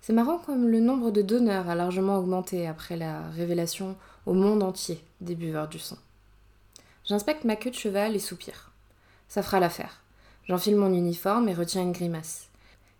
C'est 0.00 0.12
marrant 0.12 0.38
comme 0.38 0.68
le 0.68 0.80
nombre 0.80 1.10
de 1.10 1.22
donneurs 1.22 1.68
a 1.68 1.74
largement 1.74 2.18
augmenté 2.18 2.66
après 2.66 2.96
la 2.96 3.22
révélation 3.30 3.96
au 4.26 4.34
monde 4.34 4.62
entier 4.62 5.04
des 5.20 5.34
buveurs 5.34 5.68
du 5.68 5.78
sang. 5.78 5.98
J'inspecte 7.04 7.44
ma 7.44 7.56
queue 7.56 7.70
de 7.70 7.76
cheval 7.76 8.14
et 8.14 8.20
soupire. 8.20 8.72
Ça 9.28 9.42
fera 9.42 9.60
l'affaire. 9.60 10.02
J'enfile 10.44 10.76
mon 10.76 10.92
uniforme 10.92 11.48
et 11.48 11.54
retiens 11.54 11.82
une 11.82 11.92
grimace. 11.92 12.48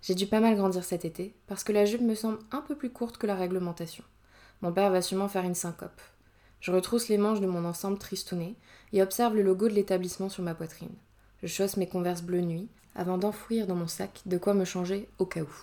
J'ai 0.02 0.14
dû 0.14 0.26
pas 0.26 0.40
mal 0.40 0.56
grandir 0.56 0.84
cet 0.84 1.04
été, 1.04 1.34
parce 1.46 1.64
que 1.64 1.72
la 1.72 1.84
jupe 1.84 2.00
me 2.00 2.14
semble 2.14 2.38
un 2.52 2.60
peu 2.60 2.74
plus 2.74 2.90
courte 2.90 3.18
que 3.18 3.26
la 3.26 3.34
réglementation. 3.34 4.04
Mon 4.62 4.72
père 4.72 4.90
va 4.90 5.02
sûrement 5.02 5.28
faire 5.28 5.44
une 5.44 5.54
syncope. 5.54 6.00
Je 6.60 6.72
retrousse 6.72 7.08
les 7.08 7.18
manches 7.18 7.40
de 7.40 7.46
mon 7.46 7.64
ensemble 7.64 7.98
tristouné 7.98 8.54
et 8.92 9.02
observe 9.02 9.34
le 9.34 9.42
logo 9.42 9.68
de 9.68 9.74
l'établissement 9.74 10.28
sur 10.28 10.42
ma 10.42 10.54
poitrine. 10.54 10.94
Je 11.42 11.48
chausse 11.48 11.76
mes 11.76 11.88
converses 11.88 12.22
bleu 12.22 12.40
nuit 12.40 12.68
avant 12.94 13.18
d'enfouir 13.18 13.66
dans 13.66 13.74
mon 13.74 13.86
sac 13.86 14.20
de 14.26 14.38
quoi 14.38 14.54
me 14.54 14.64
changer 14.64 15.08
au 15.18 15.26
cas 15.26 15.42
où. 15.42 15.54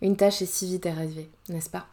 Une 0.00 0.16
tâche 0.16 0.42
est 0.42 0.46
si 0.46 0.66
vite 0.66 0.86
arrivée, 0.86 1.30
n'est-ce 1.48 1.70
pas? 1.70 1.86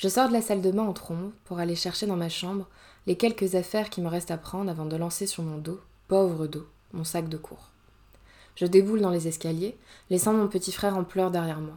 Je 0.00 0.08
sors 0.08 0.28
de 0.28 0.32
la 0.32 0.40
salle 0.40 0.62
de 0.62 0.70
bain 0.70 0.84
en 0.84 0.94
trombe 0.94 1.30
pour 1.44 1.58
aller 1.58 1.76
chercher 1.76 2.06
dans 2.06 2.16
ma 2.16 2.30
chambre 2.30 2.66
les 3.06 3.18
quelques 3.18 3.54
affaires 3.54 3.90
qui 3.90 4.00
me 4.00 4.08
restent 4.08 4.30
à 4.30 4.38
prendre 4.38 4.70
avant 4.70 4.86
de 4.86 4.96
lancer 4.96 5.26
sur 5.26 5.42
mon 5.42 5.58
dos, 5.58 5.78
pauvre 6.08 6.46
dos, 6.46 6.66
mon 6.94 7.04
sac 7.04 7.28
de 7.28 7.36
cours. 7.36 7.68
Je 8.56 8.64
déboule 8.64 9.02
dans 9.02 9.10
les 9.10 9.28
escaliers, 9.28 9.76
laissant 10.08 10.32
mon 10.32 10.48
petit 10.48 10.72
frère 10.72 10.96
en 10.96 11.04
pleurs 11.04 11.30
derrière 11.30 11.60
moi. 11.60 11.74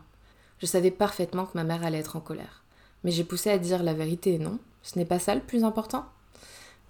Je 0.59 0.65
savais 0.65 0.89
parfaitement 0.89 1.45
que 1.45 1.57
ma 1.57 1.65
mère 1.65 1.83
allait 1.83 1.97
être 1.97 2.15
en 2.15 2.21
colère. 2.21 2.63
Mais 3.03 3.11
j'ai 3.11 3.25
poussé 3.25 3.49
à 3.49 3.57
dire 3.57 3.83
la 3.83 3.93
vérité, 3.93 4.39
non? 4.39 4.57
Ce 4.83 4.97
n'est 4.97 5.03
pas 5.03 5.19
ça 5.19 5.35
le 5.35 5.41
plus 5.41 5.65
important? 5.65 6.05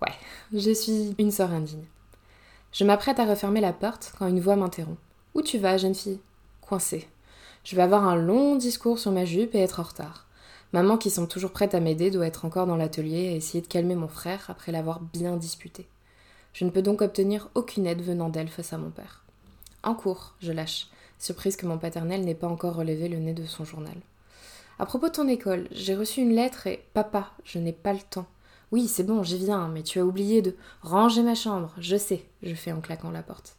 Ouais, 0.03 0.13
je 0.53 0.71
suis 0.71 1.15
une 1.17 1.31
sœur 1.31 1.51
indigne. 1.51 1.87
Je 2.71 2.83
m'apprête 2.83 3.17
à 3.17 3.25
refermer 3.25 3.59
la 3.59 3.73
porte 3.73 4.13
quand 4.19 4.27
une 4.27 4.39
voix 4.39 4.55
m'interrompt. 4.55 4.99
Où 5.33 5.41
tu 5.41 5.57
vas, 5.57 5.77
jeune 5.77 5.95
fille? 5.95 6.19
Coincée. 6.61 7.07
Je 7.63 7.75
vais 7.75 7.81
avoir 7.81 8.07
un 8.07 8.17
long 8.17 8.55
discours 8.55 8.99
sur 8.99 9.11
ma 9.11 9.25
jupe 9.25 9.55
et 9.55 9.61
être 9.61 9.79
en 9.79 9.83
retard. 9.83 10.27
Maman, 10.73 10.97
qui 10.97 11.11
semble 11.11 11.27
toujours 11.27 11.51
prête 11.51 11.75
à 11.75 11.79
m'aider, 11.79 12.09
doit 12.09 12.25
être 12.25 12.45
encore 12.45 12.65
dans 12.65 12.75
l'atelier 12.75 13.29
à 13.29 13.35
essayer 13.35 13.61
de 13.61 13.67
calmer 13.67 13.93
mon 13.93 14.07
frère 14.07 14.45
après 14.47 14.71
l'avoir 14.71 15.01
bien 15.01 15.37
disputé. 15.37 15.87
Je 16.51 16.65
ne 16.65 16.71
peux 16.71 16.81
donc 16.81 17.03
obtenir 17.03 17.49
aucune 17.53 17.85
aide 17.85 18.01
venant 18.01 18.29
d'elle 18.29 18.49
face 18.49 18.73
à 18.73 18.79
mon 18.79 18.89
père. 18.89 19.23
En 19.83 19.93
cours, 19.93 20.33
je 20.39 20.51
lâche, 20.51 20.87
surprise 21.19 21.57
que 21.57 21.67
mon 21.67 21.77
paternel 21.77 22.25
n'ait 22.25 22.33
pas 22.33 22.47
encore 22.47 22.75
relevé 22.75 23.07
le 23.07 23.19
nez 23.19 23.33
de 23.33 23.45
son 23.45 23.65
journal. 23.65 23.95
À 24.79 24.87
propos 24.87 25.09
de 25.09 25.13
ton 25.13 25.27
école, 25.27 25.67
j'ai 25.71 25.93
reçu 25.93 26.21
une 26.21 26.33
lettre 26.33 26.65
et. 26.65 26.83
Papa, 26.95 27.31
je 27.43 27.59
n'ai 27.59 27.73
pas 27.73 27.93
le 27.93 27.99
temps. 27.99 28.25
Oui, 28.71 28.87
c'est 28.87 29.03
bon, 29.03 29.21
j'y 29.21 29.37
viens, 29.37 29.67
mais 29.67 29.83
tu 29.83 29.99
as 29.99 30.05
oublié 30.05 30.41
de 30.41 30.55
ranger 30.81 31.21
ma 31.21 31.35
chambre. 31.35 31.71
Je 31.77 31.97
sais, 31.97 32.25
je 32.41 32.55
fais 32.55 32.71
en 32.71 32.81
claquant 32.81 33.11
la 33.11 33.21
porte. 33.21 33.57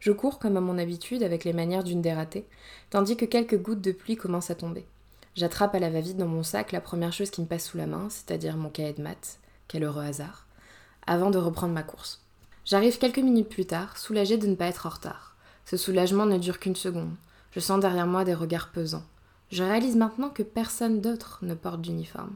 Je 0.00 0.10
cours 0.10 0.40
comme 0.40 0.56
à 0.56 0.60
mon 0.60 0.78
habitude 0.78 1.22
avec 1.22 1.44
les 1.44 1.52
manières 1.52 1.84
d'une 1.84 2.02
dératée, 2.02 2.46
tandis 2.90 3.16
que 3.16 3.24
quelques 3.24 3.60
gouttes 3.60 3.80
de 3.80 3.92
pluie 3.92 4.16
commencent 4.16 4.50
à 4.50 4.56
tomber. 4.56 4.84
J'attrape 5.38 5.76
à 5.76 5.78
la 5.78 5.88
va-vite 5.88 6.16
dans 6.16 6.26
mon 6.26 6.42
sac 6.42 6.72
la 6.72 6.80
première 6.80 7.12
chose 7.12 7.30
qui 7.30 7.40
me 7.40 7.46
passe 7.46 7.66
sous 7.66 7.76
la 7.78 7.86
main, 7.86 8.08
c'est-à-dire 8.10 8.56
mon 8.56 8.70
cahier 8.70 8.92
de 8.92 9.02
maths, 9.02 9.38
quel 9.68 9.84
heureux 9.84 10.02
hasard, 10.02 10.48
avant 11.06 11.30
de 11.30 11.38
reprendre 11.38 11.72
ma 11.72 11.84
course. 11.84 12.24
J'arrive 12.64 12.98
quelques 12.98 13.20
minutes 13.20 13.48
plus 13.48 13.64
tard, 13.64 13.98
soulagée 13.98 14.36
de 14.36 14.48
ne 14.48 14.56
pas 14.56 14.64
être 14.66 14.86
en 14.86 14.88
retard. 14.88 15.36
Ce 15.64 15.76
soulagement 15.76 16.26
ne 16.26 16.38
dure 16.38 16.58
qu'une 16.58 16.74
seconde. 16.74 17.14
Je 17.52 17.60
sens 17.60 17.78
derrière 17.78 18.08
moi 18.08 18.24
des 18.24 18.34
regards 18.34 18.72
pesants. 18.72 19.04
Je 19.52 19.62
réalise 19.62 19.94
maintenant 19.94 20.28
que 20.28 20.42
personne 20.42 21.00
d'autre 21.00 21.38
ne 21.42 21.54
porte 21.54 21.82
d'uniforme. 21.82 22.34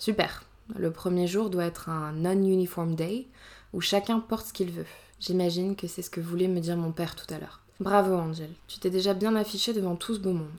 Super. 0.00 0.42
Le 0.76 0.90
premier 0.90 1.28
jour 1.28 1.50
doit 1.50 1.66
être 1.66 1.88
un 1.88 2.10
non-uniform 2.14 2.96
day, 2.96 3.28
où 3.72 3.80
chacun 3.80 4.18
porte 4.18 4.48
ce 4.48 4.52
qu'il 4.52 4.72
veut. 4.72 4.86
J'imagine 5.20 5.76
que 5.76 5.86
c'est 5.86 6.02
ce 6.02 6.10
que 6.10 6.20
voulait 6.20 6.48
me 6.48 6.58
dire 6.58 6.76
mon 6.76 6.90
père 6.90 7.14
tout 7.14 7.32
à 7.32 7.38
l'heure. 7.38 7.60
Bravo 7.78 8.16
Angel, 8.16 8.50
tu 8.66 8.80
t'es 8.80 8.90
déjà 8.90 9.14
bien 9.14 9.36
affiché 9.36 9.72
devant 9.72 9.94
tout 9.94 10.16
ce 10.16 10.20
beau 10.20 10.32
monde. 10.32 10.50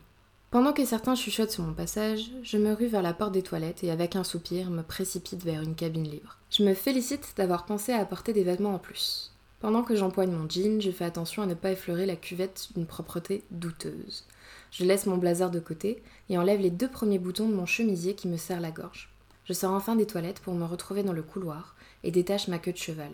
Pendant 0.52 0.72
que 0.72 0.86
certains 0.86 1.16
chuchotent 1.16 1.52
sur 1.52 1.64
mon 1.64 1.74
passage, 1.74 2.32
je 2.44 2.58
me 2.58 2.74
rue 2.74 2.88
vers 2.88 3.02
la 3.02 3.14
porte 3.14 3.34
des 3.34 3.44
toilettes 3.44 3.84
et 3.84 3.92
avec 3.92 4.16
un 4.16 4.24
soupir 4.24 4.70
me 4.70 4.84
précipite 4.84 5.44
vers 5.44 5.62
une 5.62 5.76
cabine 5.76 6.10
libre. 6.10 6.38
Je 6.50 6.64
me 6.64 6.74
félicite 6.74 7.34
d'avoir 7.36 7.66
pensé 7.66 7.92
à 7.92 8.00
apporter 8.00 8.32
des 8.32 8.44
vêtements 8.44 8.76
en 8.76 8.80
plus. 8.80 9.34
Pendant 9.60 9.84
que 9.84 9.96
j'empoigne 9.96 10.32
mon 10.32 10.48
jean, 10.50 10.80
je 10.80 10.92
fais 10.92 11.06
attention 11.06 11.42
à 11.42 11.46
ne 11.46 11.56
pas 11.56 11.72
effleurer 11.72 12.06
la 12.06 12.16
cuvette 12.16 12.70
d'une 12.76 12.86
propreté 12.86 13.44
douteuse. 13.52 14.24
Je 14.72 14.86
laisse 14.86 15.08
mon 15.08 15.18
blazer 15.18 15.50
de 15.50 15.60
côté 15.60 16.04
et 16.30 16.38
enlève 16.38 16.62
les 16.62 16.70
deux 16.70 16.90
premiers 16.90 17.20
boutons 17.20 17.50
de 17.50 17.56
mon 17.56 17.66
chemisier 17.66 18.14
qui 18.14 18.28
me 18.28 18.38
serrent 18.38 18.62
la 18.62 18.72
gorge. 18.72 19.10
Je 19.46 19.54
sors 19.54 19.74
enfin 19.74 19.96
des 19.96 20.08
toilettes 20.08 20.40
pour 20.40 20.54
me 20.54 20.66
retrouver 20.66 21.04
dans 21.04 21.14
le 21.14 21.24
couloir 21.24 21.76
et 22.04 22.12
détache 22.12 22.48
ma 22.48 22.60
queue 22.60 22.74
de 22.74 22.78
cheval. 22.78 23.12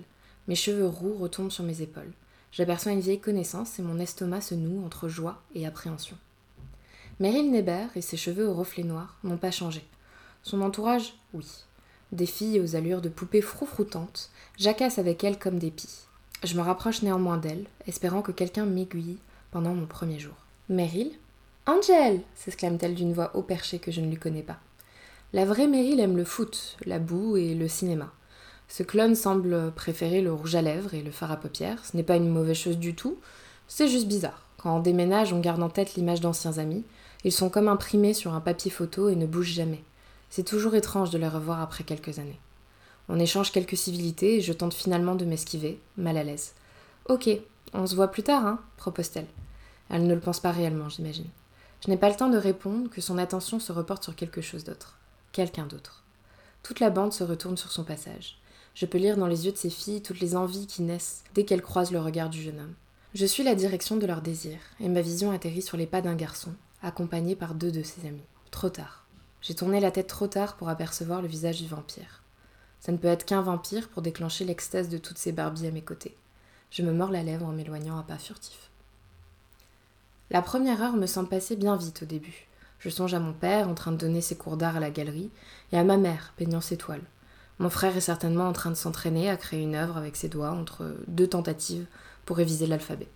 Mes 0.47 0.55
cheveux 0.55 0.88
roux 0.88 1.13
retombent 1.13 1.51
sur 1.51 1.63
mes 1.63 1.81
épaules. 1.81 2.13
J'aperçois 2.51 2.91
une 2.91 3.00
vieille 3.00 3.19
connaissance 3.19 3.79
et 3.79 3.81
mon 3.81 4.00
estomac 4.00 4.41
se 4.41 4.55
noue 4.55 4.85
entre 4.85 5.07
joie 5.07 5.41
et 5.55 5.65
appréhension. 5.65 6.17
Meryl 7.21 7.51
Neber 7.51 7.85
et 7.95 8.01
ses 8.01 8.17
cheveux 8.17 8.47
aux 8.47 8.55
reflets 8.55 8.81
noirs 8.81 9.15
n'ont 9.23 9.37
pas 9.37 9.51
changé. 9.51 9.83
Son 10.41 10.59
entourage, 10.63 11.13
oui. 11.35 11.45
Des 12.11 12.25
filles 12.25 12.59
aux 12.59 12.75
allures 12.75 12.99
de 12.99 13.09
poupées 13.09 13.43
froufroutantes 13.43 14.31
jacassent 14.57 14.97
avec 14.97 15.23
elle 15.23 15.37
comme 15.37 15.59
des 15.59 15.69
pies. 15.69 16.07
Je 16.43 16.57
me 16.57 16.63
rapproche 16.63 17.03
néanmoins 17.03 17.37
d'elle, 17.37 17.65
espérant 17.85 18.23
que 18.23 18.31
quelqu'un 18.31 18.65
m'aiguille 18.65 19.19
pendant 19.51 19.75
mon 19.75 19.85
premier 19.85 20.17
jour. 20.17 20.33
Meryl 20.67 21.11
Angel 21.67 22.21
s'exclame-t-elle 22.33 22.95
d'une 22.95 23.13
voix 23.13 23.29
haut 23.35 23.43
perchée 23.43 23.77
que 23.77 23.91
je 23.91 24.01
ne 24.01 24.09
lui 24.09 24.17
connais 24.17 24.41
pas. 24.41 24.57
La 25.31 25.45
vraie 25.45 25.67
Meryl 25.67 25.99
aime 25.99 26.17
le 26.17 26.25
foot, 26.25 26.75
la 26.87 26.97
boue 26.97 27.37
et 27.37 27.53
le 27.53 27.67
cinéma. 27.67 28.11
Ce 28.67 28.81
clone 28.81 29.13
semble 29.13 29.71
préférer 29.73 30.23
le 30.23 30.33
rouge 30.33 30.55
à 30.55 30.63
lèvres 30.63 30.95
et 30.95 31.03
le 31.03 31.11
fard 31.11 31.31
à 31.31 31.37
paupières. 31.37 31.85
Ce 31.85 31.95
n'est 31.95 32.01
pas 32.01 32.15
une 32.15 32.29
mauvaise 32.29 32.57
chose 32.57 32.79
du 32.79 32.95
tout, 32.95 33.19
c'est 33.67 33.87
juste 33.87 34.07
bizarre. 34.07 34.47
Quand 34.57 34.75
on 34.75 34.79
déménage, 34.79 35.33
on 35.33 35.39
garde 35.39 35.61
en 35.61 35.69
tête 35.69 35.93
l'image 35.93 36.21
d'anciens 36.21 36.57
amis. 36.57 36.83
Ils 37.23 37.31
sont 37.31 37.49
comme 37.49 37.67
imprimés 37.67 38.13
sur 38.13 38.33
un 38.33 38.41
papier 38.41 38.71
photo 38.71 39.09
et 39.09 39.15
ne 39.15 39.25
bougent 39.25 39.53
jamais. 39.53 39.83
C'est 40.29 40.43
toujours 40.43 40.75
étrange 40.75 41.09
de 41.09 41.17
les 41.17 41.27
revoir 41.27 41.61
après 41.61 41.83
quelques 41.83 42.19
années. 42.19 42.39
On 43.09 43.19
échange 43.19 43.51
quelques 43.51 43.77
civilités 43.77 44.37
et 44.37 44.41
je 44.41 44.53
tente 44.53 44.73
finalement 44.73 45.15
de 45.15 45.25
m'esquiver, 45.25 45.79
mal 45.97 46.17
à 46.17 46.23
l'aise. 46.23 46.53
Ok, 47.09 47.29
on 47.73 47.85
se 47.85 47.95
voit 47.95 48.09
plus 48.09 48.23
tard, 48.23 48.45
hein 48.45 48.59
propose-t-elle. 48.77 49.27
Elle 49.89 50.07
ne 50.07 50.13
le 50.13 50.19
pense 50.19 50.39
pas 50.39 50.51
réellement, 50.51 50.89
j'imagine. 50.89 51.27
Je 51.83 51.89
n'ai 51.89 51.97
pas 51.97 52.09
le 52.09 52.15
temps 52.15 52.29
de 52.29 52.37
répondre 52.37 52.89
que 52.89 53.01
son 53.01 53.17
attention 53.17 53.59
se 53.59 53.71
reporte 53.71 54.03
sur 54.03 54.15
quelque 54.15 54.41
chose 54.41 54.63
d'autre. 54.63 54.97
Quelqu'un 55.31 55.65
d'autre. 55.65 56.03
Toute 56.63 56.79
la 56.79 56.89
bande 56.89 57.11
se 57.11 57.23
retourne 57.23 57.57
sur 57.57 57.71
son 57.71 57.83
passage. 57.83 58.37
Je 58.75 58.85
peux 58.85 58.97
lire 58.97 59.17
dans 59.17 59.27
les 59.27 59.45
yeux 59.45 59.51
de 59.51 59.57
ces 59.57 59.69
filles 59.69 60.01
toutes 60.01 60.19
les 60.19 60.35
envies 60.35 60.67
qui 60.67 60.81
naissent 60.81 61.23
dès 61.33 61.43
qu'elles 61.43 61.61
croisent 61.61 61.91
le 61.91 61.99
regard 61.99 62.29
du 62.29 62.41
jeune 62.41 62.59
homme. 62.59 62.75
Je 63.13 63.25
suis 63.25 63.43
la 63.43 63.55
direction 63.55 63.97
de 63.97 64.05
leurs 64.05 64.21
désirs, 64.21 64.61
et 64.79 64.87
ma 64.87 65.01
vision 65.01 65.31
atterrit 65.31 65.61
sur 65.61 65.75
les 65.75 65.87
pas 65.87 66.01
d'un 66.01 66.15
garçon, 66.15 66.53
accompagné 66.81 67.35
par 67.35 67.55
deux 67.55 67.71
de 67.71 67.83
ses 67.83 68.07
amis. 68.07 68.25
Trop 68.50 68.69
tard. 68.69 69.05
J'ai 69.41 69.55
tourné 69.55 69.79
la 69.79 69.91
tête 69.91 70.07
trop 70.07 70.27
tard 70.27 70.55
pour 70.55 70.69
apercevoir 70.69 71.21
le 71.21 71.27
visage 71.27 71.61
du 71.61 71.67
vampire. 71.67 72.21
Ça 72.79 72.91
ne 72.91 72.97
peut 72.97 73.07
être 73.07 73.25
qu'un 73.25 73.41
vampire 73.41 73.89
pour 73.89 74.01
déclencher 74.01 74.45
l'extase 74.45 74.89
de 74.89 74.97
toutes 74.97 75.17
ces 75.17 75.31
barbies 75.31 75.67
à 75.67 75.71
mes 75.71 75.81
côtés. 75.81 76.15
Je 76.71 76.81
me 76.83 76.91
mords 76.91 77.11
la 77.11 77.23
lèvre 77.23 77.45
en 77.45 77.51
m'éloignant 77.51 78.00
à 78.00 78.03
pas 78.03 78.17
furtif. 78.17 78.69
La 80.29 80.41
première 80.41 80.81
heure 80.81 80.95
me 80.95 81.07
semble 81.07 81.29
passer 81.29 81.55
bien 81.55 81.75
vite 81.75 82.03
au 82.03 82.05
début. 82.05 82.47
Je 82.79 82.89
songe 82.89 83.13
à 83.13 83.19
mon 83.19 83.33
père 83.33 83.67
en 83.67 83.75
train 83.75 83.91
de 83.91 83.97
donner 83.97 84.21
ses 84.21 84.38
cours 84.38 84.57
d'art 84.57 84.77
à 84.77 84.79
la 84.79 84.89
galerie 84.89 85.29
et 85.71 85.77
à 85.77 85.83
ma 85.83 85.97
mère 85.97 86.33
peignant 86.38 86.61
ses 86.61 86.77
toiles. 86.77 87.03
Mon 87.59 87.69
frère 87.69 87.95
est 87.95 88.01
certainement 88.01 88.47
en 88.47 88.53
train 88.53 88.71
de 88.71 88.75
s'entraîner 88.75 89.29
à 89.29 89.38
créer 89.38 89.61
une 89.61 89.75
œuvre 89.75 89.97
avec 89.97 90.15
ses 90.15 90.29
doigts 90.29 90.51
entre 90.51 90.95
deux 91.07 91.27
tentatives 91.27 91.85
pour 92.25 92.38
réviser 92.38 92.65
l'alphabet. 92.65 93.09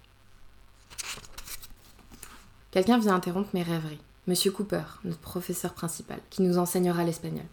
Quelqu'un 2.75 2.99
vient 2.99 3.15
interrompre 3.15 3.51
mes 3.53 3.63
rêveries. 3.63 4.01
Monsieur 4.27 4.51
Cooper, 4.51 4.83
notre 5.05 5.21
professeur 5.21 5.73
principal, 5.73 6.19
qui 6.29 6.41
nous 6.41 6.57
enseignera 6.57 7.05
l'espagnol. 7.05 7.45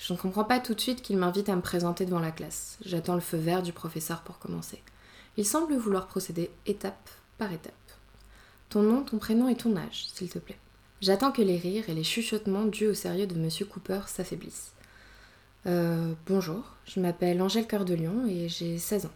Je 0.00 0.12
ne 0.12 0.18
comprends 0.18 0.42
pas 0.42 0.58
tout 0.58 0.74
de 0.74 0.80
suite 0.80 1.02
qu'il 1.02 1.18
m'invite 1.18 1.48
à 1.48 1.54
me 1.54 1.60
présenter 1.60 2.04
devant 2.04 2.18
la 2.18 2.32
classe. 2.32 2.76
J'attends 2.84 3.14
le 3.14 3.20
feu 3.20 3.36
vert 3.36 3.62
du 3.62 3.72
professeur 3.72 4.22
pour 4.22 4.40
commencer. 4.40 4.82
Il 5.36 5.46
semble 5.46 5.76
vouloir 5.76 6.08
procéder 6.08 6.50
étape 6.66 7.10
par 7.38 7.52
étape. 7.52 7.72
Ton 8.70 8.82
nom, 8.82 9.04
ton 9.04 9.18
prénom 9.18 9.46
et 9.46 9.54
ton 9.54 9.76
âge, 9.76 10.08
s'il 10.12 10.28
te 10.28 10.40
plaît. 10.40 10.58
J'attends 11.00 11.30
que 11.30 11.42
les 11.42 11.56
rires 11.56 11.88
et 11.88 11.94
les 11.94 12.02
chuchotements 12.02 12.64
dus 12.64 12.88
au 12.88 12.94
sérieux 12.94 13.28
de 13.28 13.38
Monsieur 13.38 13.66
Cooper 13.66 14.00
s'affaiblissent. 14.08 14.72
Euh, 15.66 16.12
bonjour, 16.26 16.64
je 16.86 16.98
m'appelle 16.98 17.40
Angèle 17.40 17.68
Cœur 17.68 17.84
de 17.84 17.94
Lion 17.94 18.26
et 18.26 18.48
j'ai 18.48 18.78
16 18.78 19.06
ans. 19.06 19.12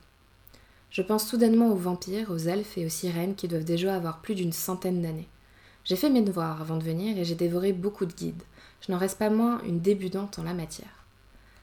Je 0.95 1.03
pense 1.03 1.27
soudainement 1.27 1.73
aux 1.73 1.75
vampires, 1.75 2.31
aux 2.31 2.39
elfes 2.39 2.79
et 2.79 2.87
aux 2.87 2.89
sirènes 2.89 3.35
qui 3.35 3.49
doivent 3.49 3.65
déjà 3.65 3.97
avoir 3.97 4.21
plus 4.21 4.37
d'une 4.37 4.53
centaine 4.53 5.03
d'années. 5.03 5.27
J'ai 5.83 5.97
fait 5.97 6.09
mes 6.09 6.23
devoirs 6.23 6.63
avant 6.63 6.77
de 6.77 6.85
venir 6.85 7.19
et 7.19 7.25
j'ai 7.25 7.35
dévoré 7.35 7.73
beaucoup 7.73 8.07
de 8.07 8.13
guides. 8.13 8.45
Je 8.81 8.93
n'en 8.93 8.99
reste 8.99 9.19
pas 9.19 9.29
moins 9.29 9.61
une 9.65 9.81
débutante 9.81 10.39
en 10.39 10.45
la 10.45 10.55
matière. 10.55 11.05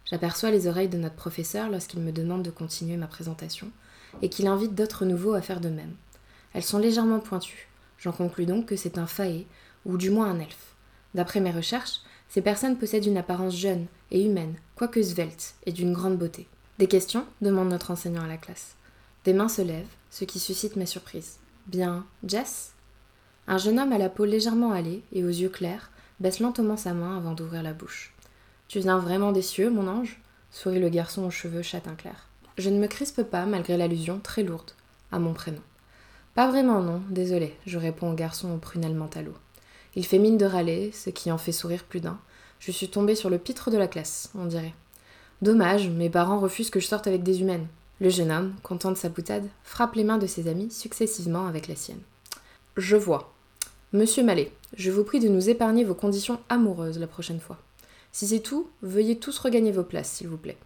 J'aperçois 0.03 0.51
les 0.51 0.67
oreilles 0.67 0.89
de 0.89 0.97
notre 0.97 1.15
professeur 1.15 1.69
lorsqu'il 1.69 2.01
me 2.01 2.11
demande 2.11 2.43
de 2.43 2.51
continuer 2.51 2.97
ma 2.97 3.07
présentation 3.07 3.71
et 4.21 4.27
qu'il 4.27 4.47
invite 4.47 4.75
d'autres 4.75 5.05
nouveaux 5.05 5.33
à 5.33 5.41
faire 5.41 5.61
de 5.61 5.69
même. 5.69 5.93
Elles 6.53 6.61
sont 6.61 6.79
légèrement 6.79 7.21
pointues. 7.21 7.69
J'en 7.99 8.11
conclus 8.11 8.45
donc 8.45 8.65
que 8.65 8.75
c'est 8.75 8.97
un 8.97 9.07
faé, 9.07 9.47
ou 9.85 9.95
du 9.95 10.09
moins 10.09 10.29
un 10.29 10.41
elfe. 10.41 10.75
D'après 11.15 11.39
mes 11.39 11.51
recherches, 11.51 12.01
ces 12.27 12.41
personnes 12.41 12.77
possèdent 12.77 13.05
une 13.05 13.15
apparence 13.15 13.55
jeune 13.55 13.85
et 14.11 14.25
humaine, 14.25 14.55
quoique 14.75 15.01
svelte, 15.01 15.55
et 15.65 15.71
d'une 15.71 15.93
grande 15.93 16.17
beauté. 16.17 16.49
Des 16.79 16.87
questions? 16.87 17.25
demande 17.39 17.69
notre 17.69 17.91
enseignant 17.91 18.23
à 18.23 18.27
la 18.27 18.35
classe. 18.35 18.75
Des 19.23 19.33
mains 19.33 19.49
se 19.49 19.61
lèvent, 19.61 19.85
ce 20.09 20.25
qui 20.25 20.39
suscite 20.39 20.75
ma 20.75 20.85
surprise. 20.87 21.37
Bien, 21.67 22.05
Jess? 22.25 22.73
Un 23.47 23.59
jeune 23.59 23.79
homme 23.79 23.93
à 23.93 23.99
la 23.99 24.09
peau 24.09 24.25
légèrement 24.25 24.73
hâlée 24.73 25.03
et 25.13 25.23
aux 25.23 25.29
yeux 25.29 25.49
clairs 25.49 25.91
baisse 26.19 26.39
lentement 26.39 26.77
sa 26.77 26.93
main 26.93 27.17
avant 27.17 27.33
d'ouvrir 27.33 27.61
la 27.61 27.73
bouche. 27.73 28.13
Tu 28.67 28.79
viens 28.79 28.97
vraiment 28.97 29.31
des 29.31 29.41
cieux, 29.41 29.69
mon 29.69 29.87
ange? 29.87 30.19
sourit 30.49 30.79
le 30.79 30.89
garçon 30.89 31.23
aux 31.23 31.31
cheveux 31.31 31.61
châtain 31.61 31.95
clair. 31.95 32.27
Je 32.57 32.69
ne 32.69 32.79
me 32.79 32.87
crispe 32.87 33.23
pas, 33.23 33.45
malgré 33.45 33.77
l'allusion 33.77 34.19
très 34.19 34.43
lourde 34.43 34.71
à 35.11 35.19
mon 35.19 35.33
prénom. 35.33 35.61
Pas 36.33 36.49
vraiment, 36.49 36.81
non, 36.81 37.01
désolé, 37.09 37.55
je 37.65 37.77
réponds 37.77 38.11
au 38.11 38.15
garçon 38.15 38.51
aux 38.53 38.57
prunelles 38.57 38.95
mentalo. 38.95 39.33
Il 39.95 40.05
fait 40.05 40.19
mine 40.19 40.37
de 40.37 40.45
râler, 40.45 40.91
ce 40.93 41.09
qui 41.09 41.31
en 41.31 41.37
fait 41.37 41.51
sourire 41.51 41.83
plus 41.83 41.99
d'un. 41.99 42.19
Je 42.59 42.71
suis 42.71 42.89
tombée 42.89 43.15
sur 43.15 43.29
le 43.29 43.37
pitre 43.37 43.69
de 43.69 43.77
la 43.77 43.87
classe, 43.87 44.31
on 44.35 44.45
dirait. 44.45 44.73
Dommage, 45.41 45.89
mes 45.89 46.09
parents 46.09 46.39
refusent 46.39 46.69
que 46.69 46.79
je 46.79 46.87
sorte 46.87 47.07
avec 47.07 47.23
des 47.23 47.41
humaines. 47.41 47.67
Le 48.01 48.09
jeune 48.09 48.31
homme, 48.31 48.55
content 48.63 48.89
de 48.89 48.97
sa 48.97 49.09
boutade, 49.09 49.47
frappe 49.63 49.93
les 49.93 50.03
mains 50.03 50.17
de 50.17 50.25
ses 50.25 50.47
amis 50.47 50.71
successivement 50.71 51.45
avec 51.45 51.67
la 51.67 51.75
sienne. 51.75 52.01
Je 52.75 52.97
vois. 52.97 53.31
Monsieur 53.93 54.23
Mallet, 54.23 54.51
je 54.75 54.89
vous 54.89 55.03
prie 55.03 55.19
de 55.19 55.29
nous 55.29 55.51
épargner 55.51 55.83
vos 55.83 55.93
conditions 55.93 56.39
amoureuses 56.49 56.97
la 56.97 57.05
prochaine 57.05 57.39
fois. 57.39 57.59
Si 58.11 58.25
c'est 58.25 58.39
tout, 58.39 58.67
veuillez 58.81 59.19
tous 59.19 59.37
regagner 59.37 59.71
vos 59.71 59.83
places, 59.83 60.09
s'il 60.09 60.29
vous 60.29 60.37
plaît. 60.37 60.57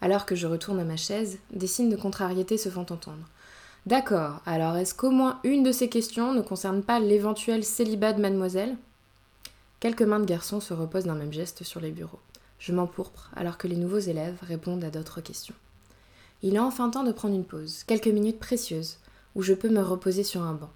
Alors 0.00 0.26
que 0.26 0.36
je 0.36 0.46
retourne 0.46 0.78
à 0.78 0.84
ma 0.84 0.96
chaise, 0.96 1.40
des 1.50 1.66
signes 1.66 1.90
de 1.90 1.96
contrariété 1.96 2.56
se 2.56 2.68
font 2.68 2.86
entendre. 2.88 3.28
D'accord, 3.86 4.40
alors 4.46 4.76
est-ce 4.76 4.94
qu'au 4.94 5.10
moins 5.10 5.40
une 5.42 5.64
de 5.64 5.72
ces 5.72 5.88
questions 5.88 6.32
ne 6.32 6.40
concerne 6.40 6.84
pas 6.84 7.00
l'éventuel 7.00 7.64
célibat 7.64 8.12
de 8.12 8.22
mademoiselle? 8.22 8.76
Quelques 9.80 10.02
mains 10.02 10.20
de 10.20 10.24
garçons 10.24 10.60
se 10.60 10.72
reposent 10.72 11.06
d'un 11.06 11.16
même 11.16 11.32
geste 11.32 11.64
sur 11.64 11.80
les 11.80 11.90
bureaux. 11.90 12.20
Je 12.60 12.72
m'empourpre 12.72 13.28
alors 13.34 13.58
que 13.58 13.66
les 13.66 13.74
nouveaux 13.74 13.98
élèves 13.98 14.38
répondent 14.42 14.84
à 14.84 14.90
d'autres 14.90 15.20
questions. 15.20 15.54
Il 16.42 16.54
est 16.54 16.60
enfin 16.60 16.88
temps 16.88 17.02
de 17.02 17.10
prendre 17.10 17.34
une 17.34 17.44
pause, 17.44 17.82
quelques 17.84 18.06
minutes 18.06 18.38
précieuses, 18.38 18.98
où 19.34 19.42
je 19.42 19.54
peux 19.54 19.68
me 19.68 19.82
reposer 19.82 20.22
sur 20.22 20.42
un 20.42 20.54
banc. 20.54 20.70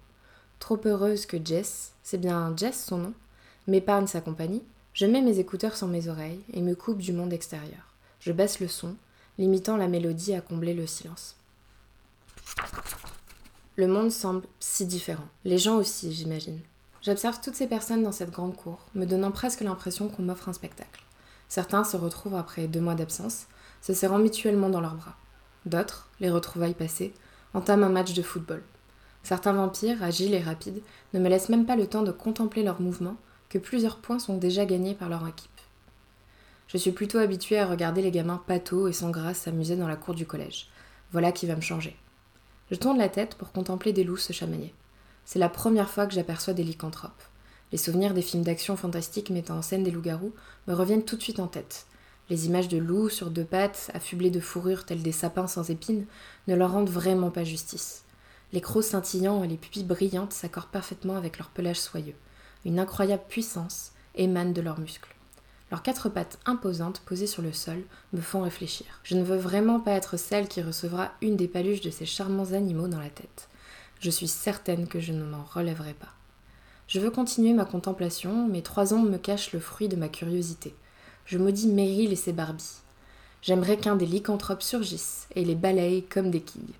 Trop 0.59 0.79
heureuse 0.85 1.25
que 1.25 1.37
Jess, 1.43 1.93
c'est 2.03 2.17
bien 2.17 2.53
Jess 2.57 2.85
son 2.85 2.97
nom, 2.97 3.13
m'épargne 3.67 4.07
sa 4.07 4.19
compagnie, 4.19 4.63
je 4.93 5.05
mets 5.05 5.21
mes 5.21 5.39
écouteurs 5.39 5.77
sur 5.77 5.87
mes 5.87 6.09
oreilles 6.09 6.41
et 6.51 6.61
me 6.61 6.75
coupe 6.75 6.99
du 6.99 7.13
monde 7.13 7.31
extérieur. 7.31 7.93
Je 8.19 8.31
baisse 8.31 8.59
le 8.59 8.67
son, 8.67 8.95
limitant 9.37 9.77
la 9.77 9.87
mélodie 9.87 10.33
à 10.33 10.41
combler 10.41 10.73
le 10.73 10.85
silence. 10.85 11.37
Le 13.75 13.87
monde 13.87 14.11
semble 14.11 14.43
si 14.59 14.85
différent. 14.85 15.27
Les 15.45 15.57
gens 15.57 15.77
aussi, 15.77 16.11
j'imagine. 16.11 16.59
J'observe 17.01 17.39
toutes 17.41 17.55
ces 17.55 17.67
personnes 17.67 18.03
dans 18.03 18.11
cette 18.11 18.31
grande 18.31 18.55
cour, 18.55 18.79
me 18.95 19.05
donnant 19.05 19.31
presque 19.31 19.61
l'impression 19.61 20.09
qu'on 20.09 20.23
m'offre 20.23 20.49
un 20.49 20.53
spectacle. 20.53 21.03
Certains 21.49 21.83
se 21.83 21.97
retrouvent 21.97 22.35
après 22.35 22.67
deux 22.67 22.81
mois 22.81 22.95
d'absence, 22.95 23.47
se 23.81 23.93
serrant 23.93 24.19
mutuellement 24.19 24.69
dans 24.69 24.81
leurs 24.81 24.95
bras. 24.95 25.15
D'autres, 25.65 26.09
les 26.19 26.29
retrouvailles 26.29 26.73
passées, 26.73 27.13
entament 27.53 27.83
un 27.85 27.89
match 27.89 28.13
de 28.13 28.21
football. 28.21 28.63
Certains 29.23 29.53
vampires, 29.53 30.03
agiles 30.03 30.33
et 30.33 30.41
rapides, 30.41 30.81
ne 31.13 31.19
me 31.19 31.29
laissent 31.29 31.49
même 31.49 31.65
pas 31.65 31.75
le 31.75 31.87
temps 31.87 32.03
de 32.03 32.11
contempler 32.11 32.63
leurs 32.63 32.81
mouvements, 32.81 33.17
que 33.49 33.57
plusieurs 33.57 33.97
points 33.97 34.19
sont 34.19 34.37
déjà 34.37 34.65
gagnés 34.65 34.95
par 34.95 35.09
leur 35.09 35.25
équipe. 35.27 35.49
Je 36.67 36.77
suis 36.77 36.91
plutôt 36.91 37.19
habituée 37.19 37.59
à 37.59 37.67
regarder 37.67 38.01
les 38.01 38.11
gamins 38.11 38.41
patos 38.47 38.89
et 38.89 38.93
sans 38.93 39.11
grâce 39.11 39.37
s'amuser 39.37 39.75
dans 39.75 39.87
la 39.87 39.95
cour 39.95 40.15
du 40.15 40.25
collège. 40.25 40.69
Voilà 41.11 41.31
qui 41.31 41.45
va 41.45 41.55
me 41.55 41.61
changer. 41.61 41.95
Je 42.71 42.75
tourne 42.75 42.97
la 42.97 43.09
tête 43.09 43.35
pour 43.35 43.51
contempler 43.51 43.93
des 43.93 44.03
loups 44.03 44.17
se 44.17 44.33
chamailler. 44.33 44.73
C'est 45.25 45.39
la 45.39 45.49
première 45.49 45.89
fois 45.89 46.07
que 46.07 46.13
j'aperçois 46.13 46.53
des 46.53 46.63
lycanthropes. 46.63 47.11
Les 47.71 47.77
souvenirs 47.77 48.13
des 48.13 48.21
films 48.21 48.43
d'action 48.43 48.75
fantastiques 48.75 49.29
mettant 49.29 49.57
en 49.57 49.61
scène 49.61 49.83
des 49.83 49.91
loups-garous 49.91 50.33
me 50.67 50.73
reviennent 50.73 51.05
tout 51.05 51.15
de 51.15 51.21
suite 51.21 51.39
en 51.39 51.47
tête. 51.47 51.85
Les 52.29 52.45
images 52.47 52.69
de 52.69 52.77
loups 52.77 53.09
sur 53.09 53.29
deux 53.29 53.43
pattes, 53.43 53.91
affublés 53.93 54.29
de 54.29 54.39
fourrure 54.39 54.85
tels 54.85 55.03
des 55.03 55.11
sapins 55.11 55.47
sans 55.47 55.69
épines, 55.69 56.05
ne 56.47 56.55
leur 56.55 56.71
rendent 56.71 56.89
vraiment 56.89 57.31
pas 57.31 57.43
justice. 57.43 58.05
Les 58.53 58.61
crocs 58.61 58.83
scintillants 58.83 59.43
et 59.43 59.47
les 59.47 59.57
pupilles 59.57 59.83
brillantes 59.83 60.31
s'accordent 60.31 60.69
parfaitement 60.69 61.15
avec 61.15 61.37
leur 61.37 61.49
pelage 61.49 61.81
soyeux. 61.81 62.15
Une 62.65 62.79
incroyable 62.79 63.23
puissance 63.27 63.91
émane 64.15 64.53
de 64.53 64.61
leurs 64.61 64.79
muscles. 64.79 65.13
Leurs 65.71 65.81
quatre 65.81 66.07
pattes 66.07 66.37
imposantes 66.45 67.01
posées 67.01 67.27
sur 67.27 67.41
le 67.41 67.51
sol 67.51 67.83
me 68.13 68.21
font 68.21 68.41
réfléchir. 68.41 68.85
Je 69.03 69.15
ne 69.15 69.23
veux 69.23 69.37
vraiment 69.37 69.79
pas 69.79 69.93
être 69.93 70.17
celle 70.17 70.47
qui 70.47 70.61
recevra 70.61 71.11
une 71.21 71.35
des 71.35 71.47
paluches 71.47 71.81
de 71.81 71.89
ces 71.89 72.05
charmants 72.05 72.53
animaux 72.53 72.87
dans 72.87 72.99
la 72.99 73.09
tête. 73.09 73.49
Je 73.99 74.11
suis 74.11 74.27
certaine 74.27 74.87
que 74.87 74.99
je 74.99 75.13
ne 75.13 75.23
m'en 75.23 75.43
relèverai 75.43 75.93
pas. 75.93 76.13
Je 76.87 76.99
veux 76.99 77.09
continuer 77.09 77.53
ma 77.53 77.65
contemplation, 77.65 78.47
mais 78.47 78.61
trois 78.61 78.93
ombres 78.93 79.09
me 79.09 79.17
cachent 79.17 79.51
le 79.51 79.59
fruit 79.59 79.87
de 79.87 79.95
ma 79.95 80.09
curiosité. 80.09 80.75
Je 81.25 81.37
maudis 81.37 81.67
Meryl 81.67 82.11
et 82.11 82.17
ses 82.17 82.33
Barbies. 82.33 82.81
J'aimerais 83.41 83.77
qu'un 83.77 83.95
des 83.95 84.05
lycanthropes 84.05 84.61
surgisse 84.61 85.27
et 85.35 85.45
les 85.45 85.55
balaye 85.55 86.03
comme 86.03 86.31
des 86.31 86.41
quilles. 86.41 86.75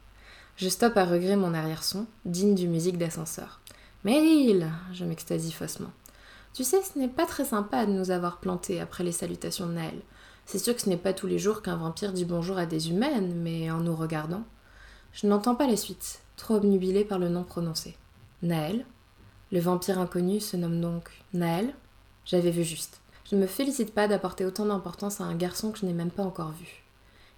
Je 0.57 0.69
stoppe 0.69 0.97
à 0.97 1.05
regret 1.05 1.35
mon 1.35 1.53
arrière-son, 1.53 2.05
digne 2.25 2.53
du 2.53 2.67
musique 2.67 2.97
d'ascenseur. 2.97 3.61
Meryl 4.03 4.69
je 4.91 5.05
m'extasie 5.05 5.51
faussement. 5.51 5.91
Tu 6.53 6.63
sais, 6.63 6.81
ce 6.83 6.99
n'est 6.99 7.07
pas 7.07 7.25
très 7.25 7.45
sympa 7.45 7.85
de 7.85 7.91
nous 7.91 8.11
avoir 8.11 8.37
plantés 8.37 8.79
après 8.79 9.03
les 9.03 9.11
salutations 9.11 9.65
de 9.65 9.73
Naël. 9.73 9.99
C'est 10.45 10.59
sûr 10.59 10.75
que 10.75 10.81
ce 10.81 10.89
n'est 10.89 10.97
pas 10.97 11.13
tous 11.13 11.25
les 11.25 11.39
jours 11.39 11.61
qu'un 11.61 11.77
vampire 11.77 12.11
dit 12.11 12.25
bonjour 12.25 12.57
à 12.57 12.65
des 12.65 12.89
humaines, 12.89 13.33
mais 13.41 13.71
en 13.71 13.79
nous 13.79 13.95
regardant. 13.95 14.43
Je 15.13 15.25
n'entends 15.25 15.55
pas 15.55 15.67
la 15.67 15.77
suite, 15.77 16.21
trop 16.35 16.55
obnubilée 16.55 17.05
par 17.05 17.17
le 17.17 17.29
nom 17.29 17.43
prononcé. 17.43 17.95
Naël? 18.41 18.85
Le 19.51 19.59
vampire 19.59 19.99
inconnu 19.99 20.39
se 20.39 20.57
nomme 20.57 20.81
donc 20.81 21.09
Naël? 21.33 21.73
J'avais 22.25 22.51
vu 22.51 22.63
juste. 22.63 23.02
Je 23.29 23.35
ne 23.35 23.41
me 23.41 23.47
félicite 23.47 23.93
pas 23.93 24.07
d'apporter 24.07 24.45
autant 24.45 24.65
d'importance 24.65 25.21
à 25.21 25.23
un 25.23 25.35
garçon 25.35 25.71
que 25.71 25.79
je 25.79 25.85
n'ai 25.85 25.93
même 25.93 26.11
pas 26.11 26.23
encore 26.23 26.51
vu. 26.51 26.83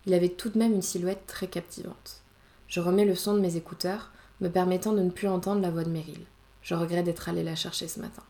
Il 0.05 0.13
avait 0.13 0.29
tout 0.29 0.49
de 0.49 0.57
même 0.57 0.73
une 0.73 0.81
silhouette 0.81 1.25
très 1.27 1.47
captivante. 1.47 2.21
Je 2.67 2.79
remets 2.79 3.05
le 3.05 3.15
son 3.15 3.33
de 3.33 3.39
mes 3.39 3.55
écouteurs, 3.55 4.11
me 4.41 4.49
permettant 4.49 4.93
de 4.93 5.01
ne 5.01 5.11
plus 5.11 5.27
entendre 5.27 5.61
la 5.61 5.69
voix 5.69 5.83
de 5.83 5.89
Meryl. 5.89 6.25
Je 6.61 6.73
regrette 6.73 7.05
d'être 7.05 7.29
allée 7.29 7.43
la 7.43 7.55
chercher 7.55 7.87
ce 7.87 7.99
matin. 7.99 8.23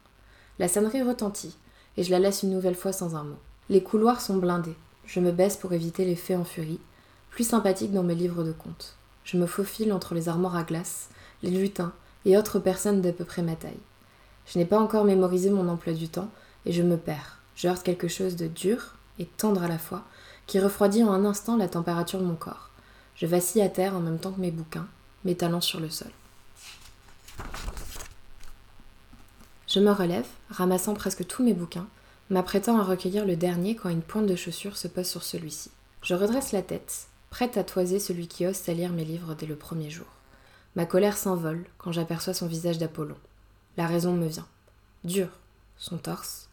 La 0.59 0.67
sonnerie 0.67 1.01
retentit, 1.01 1.55
et 1.97 2.03
je 2.03 2.11
la 2.11 2.19
laisse 2.19 2.43
une 2.43 2.51
nouvelle 2.51 2.75
fois 2.75 2.91
sans 2.91 3.15
un 3.15 3.23
mot. 3.23 3.39
Les 3.69 3.81
couloirs 3.81 4.21
sont 4.21 4.37
blindés. 4.37 4.75
Je 5.05 5.19
me 5.19 5.31
baisse 5.31 5.57
pour 5.57 5.73
éviter 5.73 6.05
les 6.05 6.15
faits 6.15 6.37
en 6.37 6.43
furie, 6.43 6.79
plus 7.29 7.47
sympathique 7.47 7.93
dans 7.93 8.03
mes 8.03 8.15
livres 8.15 8.43
de 8.43 8.51
contes. 8.51 8.95
Je 9.23 9.37
me 9.37 9.45
faufile 9.45 9.93
entre 9.93 10.13
les 10.13 10.29
armoires 10.29 10.55
à 10.55 10.63
glace, 10.63 11.09
les 11.41 11.51
lutins 11.51 11.93
et 12.25 12.37
autres 12.37 12.59
personnes 12.59 13.01
d'à 13.01 13.13
peu 13.13 13.23
près 13.23 13.41
ma 13.41 13.55
taille. 13.55 13.79
Je 14.45 14.59
n'ai 14.59 14.65
pas 14.65 14.79
encore 14.79 15.05
mémorisé 15.05 15.49
mon 15.49 15.67
emploi 15.67 15.93
du 15.93 16.09
temps, 16.09 16.29
et 16.65 16.71
je 16.71 16.83
me 16.83 16.97
perds. 16.97 17.39
Je 17.55 17.67
heurte 17.67 17.83
quelque 17.83 18.07
chose 18.07 18.35
de 18.35 18.47
dur 18.47 18.95
et 19.19 19.25
tendre 19.25 19.63
à 19.63 19.67
la 19.67 19.77
fois, 19.77 20.03
qui 20.47 20.59
refroidit 20.59 21.03
en 21.03 21.11
un 21.11 21.25
instant 21.25 21.57
la 21.57 21.67
température 21.67 22.19
de 22.19 22.25
mon 22.25 22.35
corps. 22.35 22.69
Je 23.15 23.25
vacille 23.25 23.61
à 23.61 23.69
terre 23.69 23.95
en 23.95 24.01
même 24.01 24.19
temps 24.19 24.31
que 24.31 24.41
mes 24.41 24.51
bouquins, 24.51 24.87
m'étalant 25.23 25.61
sur 25.61 25.79
le 25.79 25.89
sol. 25.89 26.11
Je 29.67 29.79
me 29.79 29.91
relève, 29.91 30.27
ramassant 30.49 30.93
presque 30.93 31.25
tous 31.25 31.43
mes 31.43 31.53
bouquins, 31.53 31.87
m'apprêtant 32.29 32.77
à 32.77 32.83
recueillir 32.83 33.25
le 33.25 33.35
dernier 33.35 33.75
quand 33.75 33.89
une 33.89 34.01
pointe 34.01 34.25
de 34.25 34.35
chaussure 34.35 34.77
se 34.77 34.87
pose 34.87 35.07
sur 35.07 35.23
celui-ci. 35.23 35.71
Je 36.01 36.13
redresse 36.13 36.51
la 36.51 36.61
tête, 36.61 37.07
prête 37.29 37.57
à 37.57 37.63
toiser 37.63 37.99
celui 37.99 38.27
qui 38.27 38.45
ose 38.45 38.55
salir 38.55 38.91
mes 38.91 39.05
livres 39.05 39.33
dès 39.33 39.45
le 39.45 39.55
premier 39.55 39.89
jour. 39.89 40.05
Ma 40.75 40.85
colère 40.85 41.17
s'envole 41.17 41.65
quand 41.77 41.91
j'aperçois 41.91 42.33
son 42.33 42.47
visage 42.47 42.77
d'Apollon. 42.77 43.15
La 43.77 43.87
raison 43.87 44.13
me 44.13 44.27
vient. 44.27 44.47
Dur, 45.03 45.29
son 45.77 45.97
torse, 45.97 46.44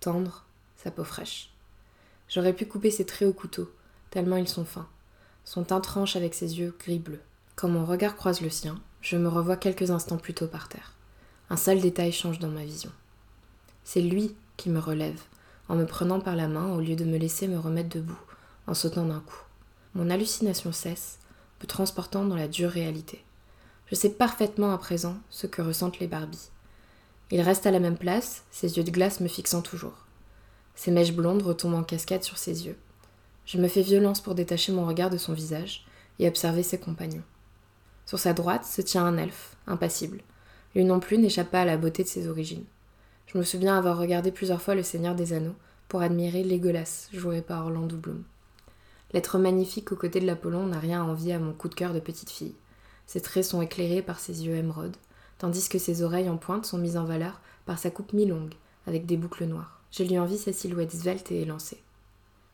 tendre, 0.00 0.44
sa 0.76 0.90
peau 0.90 1.04
fraîche. 1.04 1.50
J'aurais 2.28 2.52
pu 2.52 2.66
couper 2.66 2.90
ses 2.90 3.06
traits 3.06 3.28
au 3.28 3.32
couteau, 3.32 3.70
tellement 4.10 4.36
ils 4.36 4.48
sont 4.48 4.64
fins. 4.64 4.88
Son 5.44 5.64
teint 5.64 5.80
tranche 5.80 6.16
avec 6.16 6.34
ses 6.34 6.58
yeux 6.58 6.74
gris-bleu. 6.78 7.20
Quand 7.56 7.68
mon 7.68 7.84
regard 7.84 8.16
croise 8.16 8.40
le 8.40 8.50
sien, 8.50 8.80
je 9.02 9.16
me 9.16 9.28
revois 9.28 9.56
quelques 9.56 9.90
instants 9.90 10.16
plus 10.16 10.34
tôt 10.34 10.46
par 10.46 10.68
terre. 10.68 10.94
Un 11.48 11.56
seul 11.56 11.80
détail 11.80 12.12
change 12.12 12.38
dans 12.38 12.48
ma 12.48 12.64
vision. 12.64 12.92
C'est 13.84 14.00
lui 14.00 14.34
qui 14.56 14.70
me 14.70 14.78
relève, 14.78 15.20
en 15.68 15.76
me 15.76 15.86
prenant 15.86 16.20
par 16.20 16.36
la 16.36 16.48
main 16.48 16.72
au 16.72 16.80
lieu 16.80 16.96
de 16.96 17.04
me 17.04 17.18
laisser 17.18 17.48
me 17.48 17.58
remettre 17.58 17.88
debout, 17.88 18.20
en 18.66 18.74
sautant 18.74 19.06
d'un 19.06 19.20
coup. 19.20 19.42
Mon 19.94 20.10
hallucination 20.10 20.72
cesse, 20.72 21.18
me 21.60 21.66
transportant 21.66 22.24
dans 22.24 22.36
la 22.36 22.48
dure 22.48 22.70
réalité. 22.70 23.24
Je 23.86 23.96
sais 23.96 24.10
parfaitement 24.10 24.72
à 24.72 24.78
présent 24.78 25.18
ce 25.30 25.48
que 25.48 25.62
ressentent 25.62 25.98
les 25.98 26.06
Barbies. 26.06 26.49
Il 27.30 27.40
reste 27.40 27.66
à 27.66 27.70
la 27.70 27.78
même 27.78 27.96
place, 27.96 28.44
ses 28.50 28.76
yeux 28.76 28.84
de 28.84 28.90
glace 28.90 29.20
me 29.20 29.28
fixant 29.28 29.62
toujours. 29.62 30.06
Ses 30.74 30.90
mèches 30.90 31.14
blondes 31.14 31.42
retombent 31.42 31.74
en 31.74 31.84
cascade 31.84 32.24
sur 32.24 32.38
ses 32.38 32.66
yeux. 32.66 32.76
Je 33.46 33.58
me 33.58 33.68
fais 33.68 33.82
violence 33.82 34.20
pour 34.20 34.34
détacher 34.34 34.72
mon 34.72 34.86
regard 34.86 35.10
de 35.10 35.18
son 35.18 35.32
visage 35.32 35.84
et 36.18 36.26
observer 36.26 36.62
ses 36.62 36.78
compagnons. 36.78 37.22
Sur 38.06 38.18
sa 38.18 38.32
droite 38.32 38.64
se 38.64 38.82
tient 38.82 39.04
un 39.04 39.16
elfe, 39.16 39.56
impassible. 39.66 40.22
Lui 40.74 40.84
non 40.84 40.98
plus 40.98 41.18
n'échappe 41.18 41.50
pas 41.50 41.62
à 41.62 41.64
la 41.64 41.76
beauté 41.76 42.02
de 42.02 42.08
ses 42.08 42.28
origines. 42.28 42.64
Je 43.26 43.38
me 43.38 43.44
souviens 43.44 43.78
avoir 43.78 43.98
regardé 43.98 44.32
plusieurs 44.32 44.60
fois 44.60 44.74
Le 44.74 44.82
Seigneur 44.82 45.14
des 45.14 45.32
Anneaux 45.32 45.54
pour 45.86 46.02
admirer 46.02 46.42
Legolas, 46.42 47.08
joué 47.12 47.42
par 47.42 47.64
Orlando 47.64 47.96
Bloom. 47.96 48.24
L'être 49.12 49.38
magnifique 49.38 49.92
aux 49.92 49.96
côtés 49.96 50.20
de 50.20 50.26
l'Apollon 50.26 50.66
n'a 50.66 50.78
rien 50.78 51.02
à 51.02 51.04
envier 51.04 51.34
à 51.34 51.38
mon 51.38 51.52
coup 51.52 51.68
de 51.68 51.74
cœur 51.74 51.92
de 51.92 52.00
petite 52.00 52.30
fille. 52.30 52.54
Ses 53.06 53.20
traits 53.20 53.44
sont 53.44 53.62
éclairés 53.62 54.02
par 54.02 54.20
ses 54.20 54.46
yeux 54.46 54.54
émeraudes, 54.54 54.96
tandis 55.40 55.70
que 55.70 55.78
ses 55.78 56.02
oreilles 56.02 56.28
en 56.28 56.36
pointe 56.36 56.66
sont 56.66 56.76
mises 56.76 56.98
en 56.98 57.04
valeur 57.04 57.40
par 57.64 57.78
sa 57.78 57.90
coupe 57.90 58.12
mi-longue, 58.12 58.52
avec 58.86 59.06
des 59.06 59.16
boucles 59.16 59.46
noires. 59.46 59.80
Je 59.90 60.04
lui 60.04 60.18
envie 60.18 60.36
sa 60.36 60.52
silhouette 60.52 60.92
svelte 60.92 61.32
et 61.32 61.40
élancée. 61.40 61.82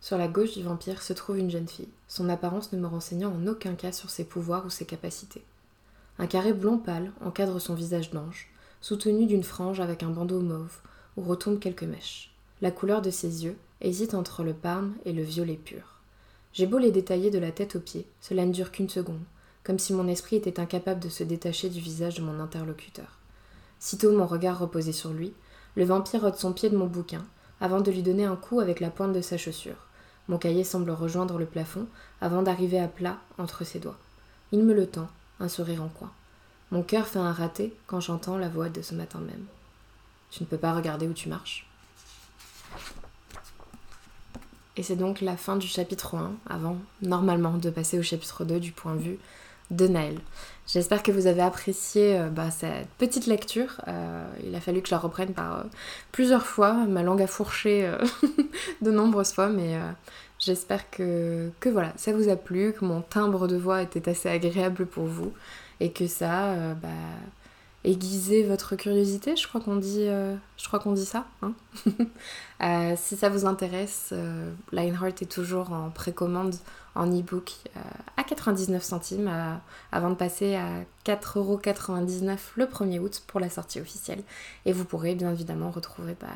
Sur 0.00 0.16
la 0.16 0.28
gauche 0.28 0.54
du 0.54 0.62
vampire 0.62 1.02
se 1.02 1.12
trouve 1.12 1.38
une 1.38 1.50
jeune 1.50 1.66
fille, 1.66 1.88
son 2.06 2.28
apparence 2.28 2.72
ne 2.72 2.78
me 2.78 2.86
renseignant 2.86 3.32
en 3.32 3.46
aucun 3.48 3.74
cas 3.74 3.90
sur 3.90 4.08
ses 4.08 4.24
pouvoirs 4.24 4.64
ou 4.64 4.70
ses 4.70 4.84
capacités. 4.84 5.42
Un 6.20 6.28
carré 6.28 6.52
blond 6.52 6.78
pâle 6.78 7.10
encadre 7.20 7.60
son 7.60 7.74
visage 7.74 8.12
d'ange, 8.12 8.48
soutenu 8.80 9.26
d'une 9.26 9.42
frange 9.42 9.80
avec 9.80 10.04
un 10.04 10.10
bandeau 10.10 10.40
mauve 10.40 10.78
où 11.16 11.22
retombent 11.22 11.58
quelques 11.58 11.82
mèches. 11.82 12.30
La 12.62 12.70
couleur 12.70 13.02
de 13.02 13.10
ses 13.10 13.44
yeux 13.44 13.56
hésite 13.80 14.14
entre 14.14 14.44
le 14.44 14.54
parme 14.54 14.94
et 15.04 15.12
le 15.12 15.24
violet 15.24 15.56
pur. 15.56 15.98
J'ai 16.52 16.66
beau 16.66 16.78
les 16.78 16.92
détailler 16.92 17.32
de 17.32 17.40
la 17.40 17.50
tête 17.50 17.74
aux 17.74 17.80
pieds, 17.80 18.06
cela 18.20 18.46
ne 18.46 18.52
dure 18.52 18.70
qu'une 18.70 18.88
seconde, 18.88 19.24
comme 19.66 19.80
si 19.80 19.92
mon 19.92 20.06
esprit 20.06 20.36
était 20.36 20.60
incapable 20.60 21.00
de 21.00 21.08
se 21.08 21.24
détacher 21.24 21.68
du 21.68 21.80
visage 21.80 22.14
de 22.14 22.22
mon 22.22 22.38
interlocuteur. 22.38 23.18
Sitôt 23.80 24.16
mon 24.16 24.24
regard 24.24 24.60
reposé 24.60 24.92
sur 24.92 25.10
lui, 25.10 25.34
le 25.74 25.84
vampire 25.84 26.22
ôte 26.22 26.38
son 26.38 26.52
pied 26.52 26.70
de 26.70 26.76
mon 26.76 26.86
bouquin, 26.86 27.24
avant 27.60 27.80
de 27.80 27.90
lui 27.90 28.04
donner 28.04 28.24
un 28.24 28.36
coup 28.36 28.60
avec 28.60 28.78
la 28.78 28.90
pointe 28.90 29.12
de 29.12 29.20
sa 29.20 29.36
chaussure. 29.36 29.88
Mon 30.28 30.38
cahier 30.38 30.62
semble 30.62 30.92
rejoindre 30.92 31.36
le 31.36 31.46
plafond 31.46 31.88
avant 32.20 32.42
d'arriver 32.42 32.78
à 32.78 32.86
plat 32.86 33.18
entre 33.38 33.64
ses 33.64 33.80
doigts. 33.80 33.98
Il 34.52 34.62
me 34.62 34.72
le 34.72 34.86
tend, 34.86 35.08
un 35.40 35.48
sourire 35.48 35.82
en 35.82 35.88
coin. 35.88 36.12
Mon 36.70 36.84
cœur 36.84 37.08
fait 37.08 37.18
un 37.18 37.32
raté 37.32 37.74
quand 37.88 37.98
j'entends 37.98 38.38
la 38.38 38.48
voix 38.48 38.68
de 38.68 38.82
ce 38.82 38.94
matin 38.94 39.18
même. 39.18 39.46
Tu 40.30 40.44
ne 40.44 40.48
peux 40.48 40.58
pas 40.58 40.74
regarder 40.74 41.08
où 41.08 41.12
tu 41.12 41.28
marches. 41.28 41.68
Et 44.76 44.84
c'est 44.84 44.96
donc 44.96 45.22
la 45.22 45.36
fin 45.36 45.56
du 45.56 45.66
chapitre 45.66 46.14
1, 46.14 46.34
avant 46.48 46.76
normalement 47.02 47.56
de 47.56 47.70
passer 47.70 47.98
au 47.98 48.02
chapitre 48.02 48.44
2 48.44 48.60
du 48.60 48.70
point 48.70 48.94
de 48.94 49.00
vue 49.00 49.18
de 49.70 49.86
Naël. 49.86 50.18
J'espère 50.66 51.02
que 51.02 51.12
vous 51.12 51.28
avez 51.28 51.42
apprécié 51.42 52.18
euh, 52.18 52.28
bah, 52.28 52.50
cette 52.50 52.88
petite 52.98 53.26
lecture. 53.26 53.80
Euh, 53.86 54.26
il 54.44 54.54
a 54.54 54.60
fallu 54.60 54.82
que 54.82 54.88
je 54.88 54.94
la 54.94 54.98
reprenne 54.98 55.32
par 55.32 55.60
euh, 55.60 55.62
plusieurs 56.10 56.44
fois. 56.44 56.72
Ma 56.72 57.02
langue 57.02 57.22
a 57.22 57.28
fourché 57.28 57.88
de 58.82 58.90
nombreuses 58.90 59.32
fois, 59.32 59.48
mais 59.48 59.78
J'espère 60.38 60.90
que, 60.90 61.50
voilà, 61.64 61.92
ça 61.96 62.12
vous 62.12 62.28
a 62.28 62.36
plu, 62.36 62.74
que 62.74 62.84
mon 62.84 63.00
timbre 63.00 63.48
de 63.48 63.56
voix 63.56 63.82
était 63.82 64.08
assez 64.08 64.28
agréable 64.28 64.86
pour 64.86 65.06
vous 65.06 65.32
et 65.80 65.92
que 65.92 66.06
ça, 66.06 66.48
euh, 66.48 66.74
bah, 66.74 66.88
aiguiser 67.84 68.42
votre 68.42 68.76
curiosité, 68.76 69.34
je 69.36 69.48
crois 69.48 69.60
qu'on 69.60 69.76
dit, 69.76 70.06
je 70.06 70.68
crois 70.68 70.82
dit 70.92 71.06
ça. 71.06 71.26
Hein 71.42 71.54
si 72.96 73.16
ça 73.16 73.28
vous 73.28 73.46
intéresse, 73.46 74.12
Lionheart 74.72 75.22
est 75.22 75.30
toujours 75.30 75.72
en 75.72 75.90
précommande 75.90 76.54
en 76.96 77.06
e-book 77.06 77.52
à 78.16 78.24
99 78.24 78.82
centimes 78.82 79.30
avant 79.92 80.10
de 80.10 80.14
passer 80.14 80.56
à 80.56 80.82
4,99€ 81.04 82.38
le 82.56 82.64
1er 82.64 82.98
août 82.98 83.22
pour 83.26 83.40
la 83.40 83.50
sortie 83.50 83.80
officielle. 83.80 84.22
Et 84.64 84.72
vous 84.72 84.84
pourrez 84.84 85.14
bien 85.14 85.32
évidemment 85.32 85.70
retrouver 85.70 86.16
bah, 86.20 86.28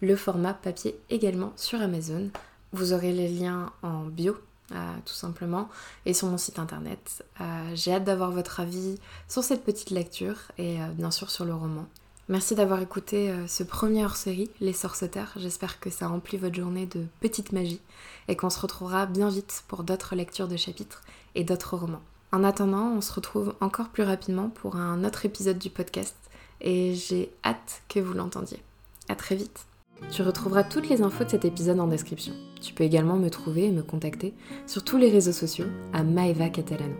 le 0.00 0.16
format 0.16 0.54
papier 0.54 0.98
également 1.10 1.52
sur 1.56 1.80
Amazon. 1.80 2.30
Vous 2.72 2.92
aurez 2.92 3.12
les 3.12 3.28
liens 3.28 3.72
en 3.82 4.04
bio 4.04 4.36
euh, 4.72 4.76
tout 5.04 5.14
simplement, 5.14 5.68
et 6.06 6.14
sur 6.14 6.28
mon 6.28 6.38
site 6.38 6.60
internet. 6.60 7.24
Euh, 7.40 7.44
j'ai 7.74 7.92
hâte 7.92 8.04
d'avoir 8.04 8.30
votre 8.30 8.60
avis 8.60 9.00
sur 9.26 9.42
cette 9.42 9.64
petite 9.64 9.90
lecture 9.90 10.36
et 10.58 10.80
euh, 10.80 10.86
bien 10.92 11.10
sûr 11.10 11.28
sur 11.28 11.44
le 11.44 11.52
roman. 11.52 11.86
Merci 12.30 12.54
d'avoir 12.54 12.80
écouté 12.80 13.34
ce 13.48 13.64
premier 13.64 14.04
hors-série, 14.04 14.50
Les 14.60 14.72
Sorceteurs. 14.72 15.32
J'espère 15.34 15.80
que 15.80 15.90
ça 15.90 16.06
remplit 16.06 16.38
votre 16.38 16.54
journée 16.54 16.86
de 16.86 17.04
petite 17.18 17.50
magie 17.50 17.80
et 18.28 18.36
qu'on 18.36 18.50
se 18.50 18.60
retrouvera 18.60 19.06
bien 19.06 19.28
vite 19.28 19.64
pour 19.66 19.82
d'autres 19.82 20.14
lectures 20.14 20.46
de 20.46 20.56
chapitres 20.56 21.02
et 21.34 21.42
d'autres 21.42 21.76
romans. 21.76 22.02
En 22.30 22.44
attendant, 22.44 22.92
on 22.92 23.00
se 23.00 23.12
retrouve 23.12 23.56
encore 23.60 23.88
plus 23.88 24.04
rapidement 24.04 24.48
pour 24.48 24.76
un 24.76 25.02
autre 25.02 25.26
épisode 25.26 25.58
du 25.58 25.70
podcast 25.70 26.14
et 26.60 26.94
j'ai 26.94 27.32
hâte 27.44 27.82
que 27.88 27.98
vous 27.98 28.12
l'entendiez. 28.12 28.62
À 29.08 29.16
très 29.16 29.34
vite. 29.34 29.66
Tu 30.12 30.22
retrouveras 30.22 30.62
toutes 30.62 30.88
les 30.88 31.02
infos 31.02 31.24
de 31.24 31.30
cet 31.30 31.44
épisode 31.44 31.80
en 31.80 31.88
description. 31.88 32.32
Tu 32.62 32.74
peux 32.74 32.84
également 32.84 33.16
me 33.16 33.28
trouver 33.28 33.64
et 33.64 33.72
me 33.72 33.82
contacter 33.82 34.34
sur 34.68 34.84
tous 34.84 34.98
les 34.98 35.10
réseaux 35.10 35.32
sociaux 35.32 35.66
à 35.92 36.04
Maeva 36.04 36.48
Catalano. 36.48 36.94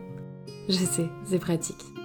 Je 0.68 0.74
sais, 0.74 1.08
c'est 1.24 1.38
pratique. 1.38 1.99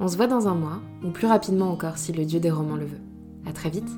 On 0.00 0.06
se 0.06 0.16
voit 0.16 0.28
dans 0.28 0.46
un 0.46 0.54
mois, 0.54 0.80
ou 1.04 1.10
plus 1.10 1.26
rapidement 1.26 1.70
encore 1.70 1.98
si 1.98 2.12
le 2.12 2.24
dieu 2.24 2.38
des 2.38 2.50
romans 2.50 2.76
le 2.76 2.86
veut. 2.86 3.00
À 3.46 3.52
très 3.52 3.70
vite 3.70 3.90